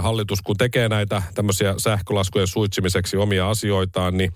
Hallitus 0.00 0.42
kun 0.42 0.56
tekee 0.56 0.88
näitä 0.88 1.22
tämmöisiä 1.34 1.74
sähkölaskujen 1.78 2.48
suitsimiseksi 2.48 3.16
omia 3.16 3.50
asioitaan, 3.50 4.16
niin 4.16 4.32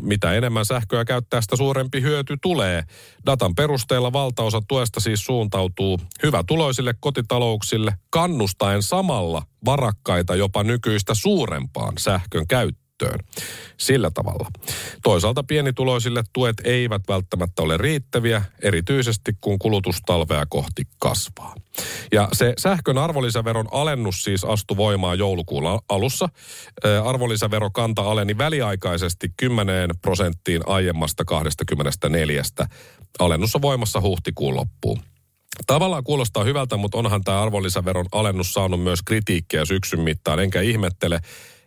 mitä 0.00 0.32
enemmän 0.32 0.64
sähköä 0.64 1.04
käyttää, 1.04 1.40
sitä 1.40 1.56
suurempi 1.56 2.00
hyöty 2.00 2.36
tulee. 2.42 2.82
Datan 3.26 3.54
perusteella 3.54 4.12
valtaosa 4.12 4.62
tuesta 4.68 5.00
siis 5.00 5.24
suuntautuu 5.24 6.00
hyvätuloisille 6.22 6.94
kotitalouksille 7.00 7.23
kannustaen 8.10 8.82
samalla 8.82 9.42
varakkaita 9.64 10.36
jopa 10.36 10.62
nykyistä 10.62 11.14
suurempaan 11.14 11.92
sähkön 11.98 12.46
käyttöön 12.46 12.84
sillä 13.76 14.10
tavalla. 14.10 14.48
Toisaalta 15.02 15.42
pienituloisille 15.42 16.22
tuet 16.32 16.56
eivät 16.64 17.02
välttämättä 17.08 17.62
ole 17.62 17.76
riittäviä, 17.76 18.42
erityisesti 18.62 19.32
kun 19.40 19.58
kulutustalvea 19.58 20.46
kohti 20.48 20.82
kasvaa. 20.98 21.54
Ja 22.12 22.28
se 22.32 22.52
sähkön 22.58 22.98
arvonlisäveron 22.98 23.68
alennus 23.70 24.24
siis 24.24 24.44
astui 24.44 24.76
voimaan 24.76 25.18
joulukuun 25.18 25.64
alussa. 25.88 26.28
Arvonlisäverokanta 27.04 28.02
aleni 28.02 28.38
väliaikaisesti 28.38 29.28
10 29.36 29.90
prosenttiin 30.02 30.62
aiemmasta 30.66 31.24
24. 31.24 32.42
Alennus 33.18 33.54
on 33.54 33.62
voimassa 33.62 34.00
huhtikuun 34.00 34.56
loppuun. 34.56 35.13
Tavallaan 35.66 36.04
kuulostaa 36.04 36.44
hyvältä, 36.44 36.76
mutta 36.76 36.98
onhan 36.98 37.24
tämä 37.24 37.42
arvonlisäveron 37.42 38.06
alennus 38.12 38.52
saanut 38.52 38.82
myös 38.82 39.02
kritiikkiä 39.02 39.64
syksyn 39.64 40.00
mittaan. 40.00 40.40
Enkä 40.40 40.60
ihmettele, 40.60 41.20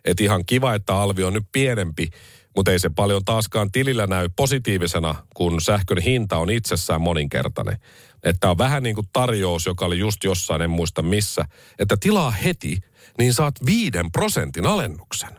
että 0.04 0.24
ihan 0.24 0.46
kiva, 0.46 0.74
että 0.74 0.94
alvi 0.94 1.24
on 1.24 1.32
nyt 1.32 1.44
pienempi, 1.52 2.08
mutta 2.56 2.72
ei 2.72 2.78
se 2.78 2.90
paljon 2.96 3.24
taaskaan 3.24 3.72
tilillä 3.72 4.06
näy 4.06 4.28
positiivisena, 4.36 5.14
kun 5.34 5.60
sähkön 5.60 5.98
hinta 5.98 6.36
on 6.36 6.50
itsessään 6.50 7.00
moninkertainen. 7.00 7.78
Että 8.22 8.50
on 8.50 8.58
vähän 8.58 8.82
niin 8.82 8.94
kuin 8.94 9.08
tarjous, 9.12 9.66
joka 9.66 9.86
oli 9.86 9.98
just 9.98 10.24
jossain, 10.24 10.62
en 10.62 10.70
muista 10.70 11.02
missä, 11.02 11.44
että 11.78 11.96
tilaa 12.00 12.30
heti, 12.30 12.78
niin 13.18 13.34
saat 13.34 13.54
viiden 13.66 14.12
prosentin 14.12 14.66
alennuksen. 14.66 15.30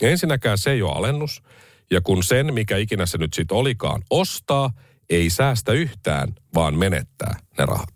Ja 0.00 0.10
ensinnäkään 0.10 0.58
se 0.58 0.70
ei 0.70 0.82
ole 0.82 0.92
alennus, 0.92 1.42
ja 1.90 2.00
kun 2.00 2.22
sen, 2.22 2.54
mikä 2.54 2.76
ikinä 2.76 3.06
se 3.06 3.18
nyt 3.18 3.34
sitten 3.34 3.56
olikaan, 3.56 4.02
ostaa, 4.10 4.70
ei 5.10 5.30
säästä 5.30 5.72
yhtään, 5.72 6.28
vaan 6.54 6.74
menettää 6.74 7.36
ne 7.58 7.66
rahat. 7.66 7.94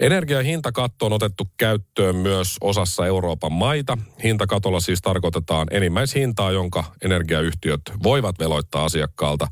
Energiahintakatto 0.00 1.06
on 1.06 1.12
otettu 1.12 1.48
käyttöön 1.56 2.16
myös 2.16 2.56
osassa 2.60 3.06
Euroopan 3.06 3.52
maita. 3.52 3.98
Hintakatolla 4.24 4.80
siis 4.80 5.02
tarkoitetaan 5.02 5.66
enimmäishintaa, 5.70 6.52
jonka 6.52 6.84
energiayhtiöt 7.02 7.80
voivat 8.02 8.38
veloittaa 8.38 8.84
asiakkaalta. 8.84 9.46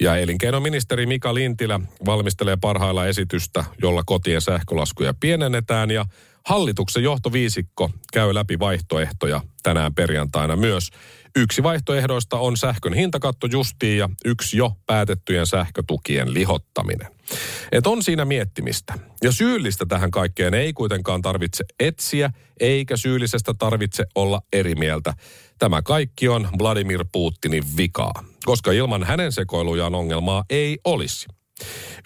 Ja 0.00 0.16
elinkeinoministeri 0.16 1.06
Mika 1.06 1.34
Lintilä 1.34 1.80
valmistelee 2.06 2.56
parhailla 2.60 3.06
esitystä, 3.06 3.64
jolla 3.82 4.02
kotien 4.06 4.40
sähkölaskuja 4.40 5.14
pienennetään 5.20 5.90
ja 5.90 6.06
hallituksen 6.46 7.02
johtoviisikko 7.02 7.90
käy 8.12 8.34
läpi 8.34 8.58
vaihtoehtoja 8.58 9.40
tänään 9.62 9.94
perjantaina 9.94 10.56
myös. 10.56 10.90
Yksi 11.36 11.62
vaihtoehdoista 11.62 12.38
on 12.38 12.56
sähkön 12.56 12.92
hintakatto 12.92 13.46
justiin 13.46 13.98
ja 13.98 14.08
yksi 14.24 14.56
jo 14.56 14.72
päätettyjen 14.86 15.46
sähkötukien 15.46 16.34
lihottaminen. 16.34 17.08
Et 17.72 17.86
on 17.86 18.02
siinä 18.02 18.24
miettimistä. 18.24 18.94
Ja 19.22 19.32
syyllistä 19.32 19.86
tähän 19.88 20.10
kaikkeen 20.10 20.54
ei 20.54 20.72
kuitenkaan 20.72 21.22
tarvitse 21.22 21.64
etsiä, 21.80 22.30
eikä 22.60 22.96
syyllisestä 22.96 23.54
tarvitse 23.58 24.04
olla 24.14 24.40
eri 24.52 24.74
mieltä. 24.74 25.14
Tämä 25.58 25.82
kaikki 25.82 26.28
on 26.28 26.48
Vladimir 26.58 27.04
Putinin 27.12 27.64
vikaa, 27.76 28.24
koska 28.44 28.72
ilman 28.72 29.04
hänen 29.04 29.32
sekoilujaan 29.32 29.94
ongelmaa 29.94 30.44
ei 30.50 30.78
olisi. 30.84 31.26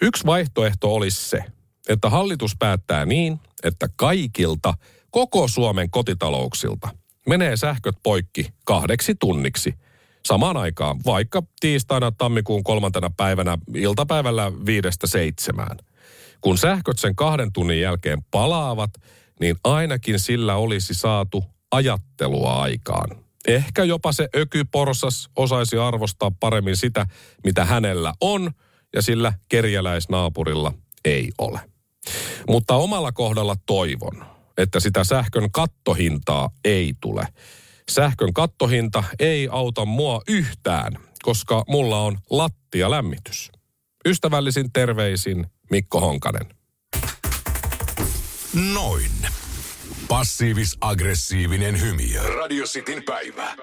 Yksi 0.01 0.25
vaihtoehto 0.25 0.95
olisi 0.95 1.29
se, 1.29 1.43
että 1.89 2.09
hallitus 2.09 2.55
päättää 2.59 3.05
niin, 3.05 3.39
että 3.63 3.87
kaikilta, 3.95 4.73
koko 5.11 5.47
Suomen 5.47 5.89
kotitalouksilta, 5.89 6.89
menee 7.27 7.57
sähköt 7.57 7.95
poikki 8.03 8.47
kahdeksi 8.65 9.15
tunniksi– 9.19 9.73
samaan 10.25 10.57
aikaan, 10.57 10.99
vaikka 11.05 11.43
tiistaina 11.59 12.11
tammikuun 12.11 12.63
kolmantena 12.63 13.09
päivänä 13.17 13.57
iltapäivällä 13.75 14.51
viidestä 14.65 15.07
seitsemään. 15.07 15.77
Kun 16.41 16.57
sähköt 16.57 16.99
sen 16.99 17.15
kahden 17.15 17.53
tunnin 17.53 17.81
jälkeen 17.81 18.19
palaavat, 18.31 18.91
niin 19.39 19.55
ainakin 19.63 20.19
sillä 20.19 20.55
olisi 20.55 20.93
saatu 20.93 21.43
ajattelua 21.71 22.61
aikaan. 22.61 23.09
Ehkä 23.47 23.83
jopa 23.83 24.11
se 24.11 24.29
ökyporsas 24.35 25.29
osaisi 25.35 25.77
arvostaa 25.77 26.31
paremmin 26.39 26.77
sitä, 26.77 27.05
mitä 27.43 27.65
hänellä 27.65 28.13
on, 28.21 28.51
ja 28.95 29.01
sillä 29.01 29.33
kerjäläisnaapurilla 29.49 30.73
ei 31.05 31.31
ole. 31.37 31.59
Mutta 32.47 32.75
omalla 32.75 33.11
kohdalla 33.11 33.55
toivon, 33.65 34.25
että 34.59 34.79
sitä 34.79 35.03
sähkön 35.03 35.51
kattohintaa 35.51 36.49
ei 36.65 36.93
tule. 37.01 37.27
Sähkön 37.91 38.33
kattohinta 38.33 39.03
ei 39.19 39.47
auta 39.51 39.85
mua 39.85 40.21
yhtään, 40.27 40.93
koska 41.23 41.63
mulla 41.67 41.99
on 41.99 42.17
lattialämmitys. 42.29 43.51
Ystävällisin 44.05 44.71
terveisin 44.73 45.45
Mikko 45.69 45.99
Honkanen. 45.99 46.45
Noin. 48.73 49.11
Passiivis-aggressiivinen 50.07 51.81
hymy. 51.81 52.03
Radio 52.37 52.65
Cityn 52.65 53.03
päivä. 53.03 53.55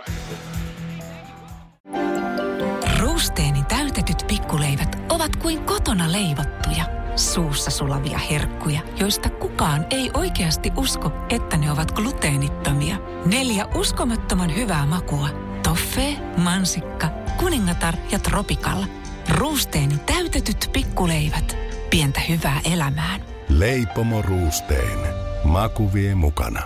Ruusteeni 2.98 3.64
täytetyt 3.64 4.24
pikkuleivät 4.26 4.96
ovat 5.08 5.36
kuin 5.36 5.64
kotona 5.64 6.12
leivottuja, 6.12 6.84
suussa 7.16 7.70
sulavia 7.70 8.18
herkkuja, 8.18 8.80
joista 9.00 9.30
kukaan 9.30 9.86
ei 9.90 10.10
oikeasti 10.14 10.72
usko, 10.76 11.12
että 11.30 11.56
ne 11.56 11.72
ovat 11.72 11.92
gluteenittomia. 11.92 12.96
Neljä 13.26 13.66
uskomattoman 13.74 14.56
hyvää 14.56 14.86
makua. 14.86 15.28
Toffee, 15.62 16.16
mansikka, 16.36 17.08
kuningatar 17.36 17.94
ja 18.10 18.18
tropikalla. 18.18 18.86
Ruusteeni 19.28 19.98
täytetyt 19.98 20.70
pikkuleivät. 20.72 21.56
Pientä 21.90 22.20
hyvää 22.20 22.60
elämään. 22.72 23.20
Leipomo 23.48 24.22
Ruusteen. 24.22 24.98
Maku 25.44 25.94
vie 25.94 26.14
mukana. 26.14 26.62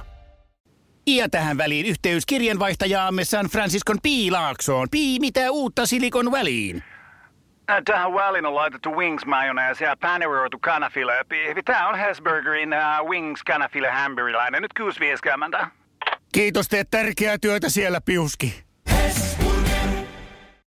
Ja 1.06 1.28
tähän 1.28 1.56
väliin 1.56 1.86
yhteys 1.86 2.26
kirjanvaihtajaamme 2.26 3.24
San 3.24 3.46
Franciscon 3.46 3.98
P. 4.02 4.06
Laaksoon. 4.30 4.88
Pi, 4.90 5.20
mitä 5.20 5.50
uutta 5.50 5.86
Silikon 5.86 6.32
väliin? 6.32 6.82
Ä, 7.70 7.82
Tähän 7.84 8.14
väliin 8.14 8.46
on 8.46 8.54
laitettu 8.54 8.90
wings 8.96 9.26
mayonnaise 9.26 9.84
ja 9.84 9.96
paneroitu 10.00 10.58
kanafila. 10.58 11.12
Tämä 11.64 11.88
on 11.88 11.98
Hesburgerin 11.98 12.70
uh, 12.74 13.08
wings 13.10 13.42
kanafila 13.42 13.90
hamburilainen. 13.90 14.62
Nyt 14.62 14.70
6.50. 15.60 15.66
Kiitos, 16.32 16.68
teet 16.68 16.88
tärkeää 16.90 17.38
työtä 17.38 17.68
siellä, 17.68 18.00
Piuski. 18.00 18.69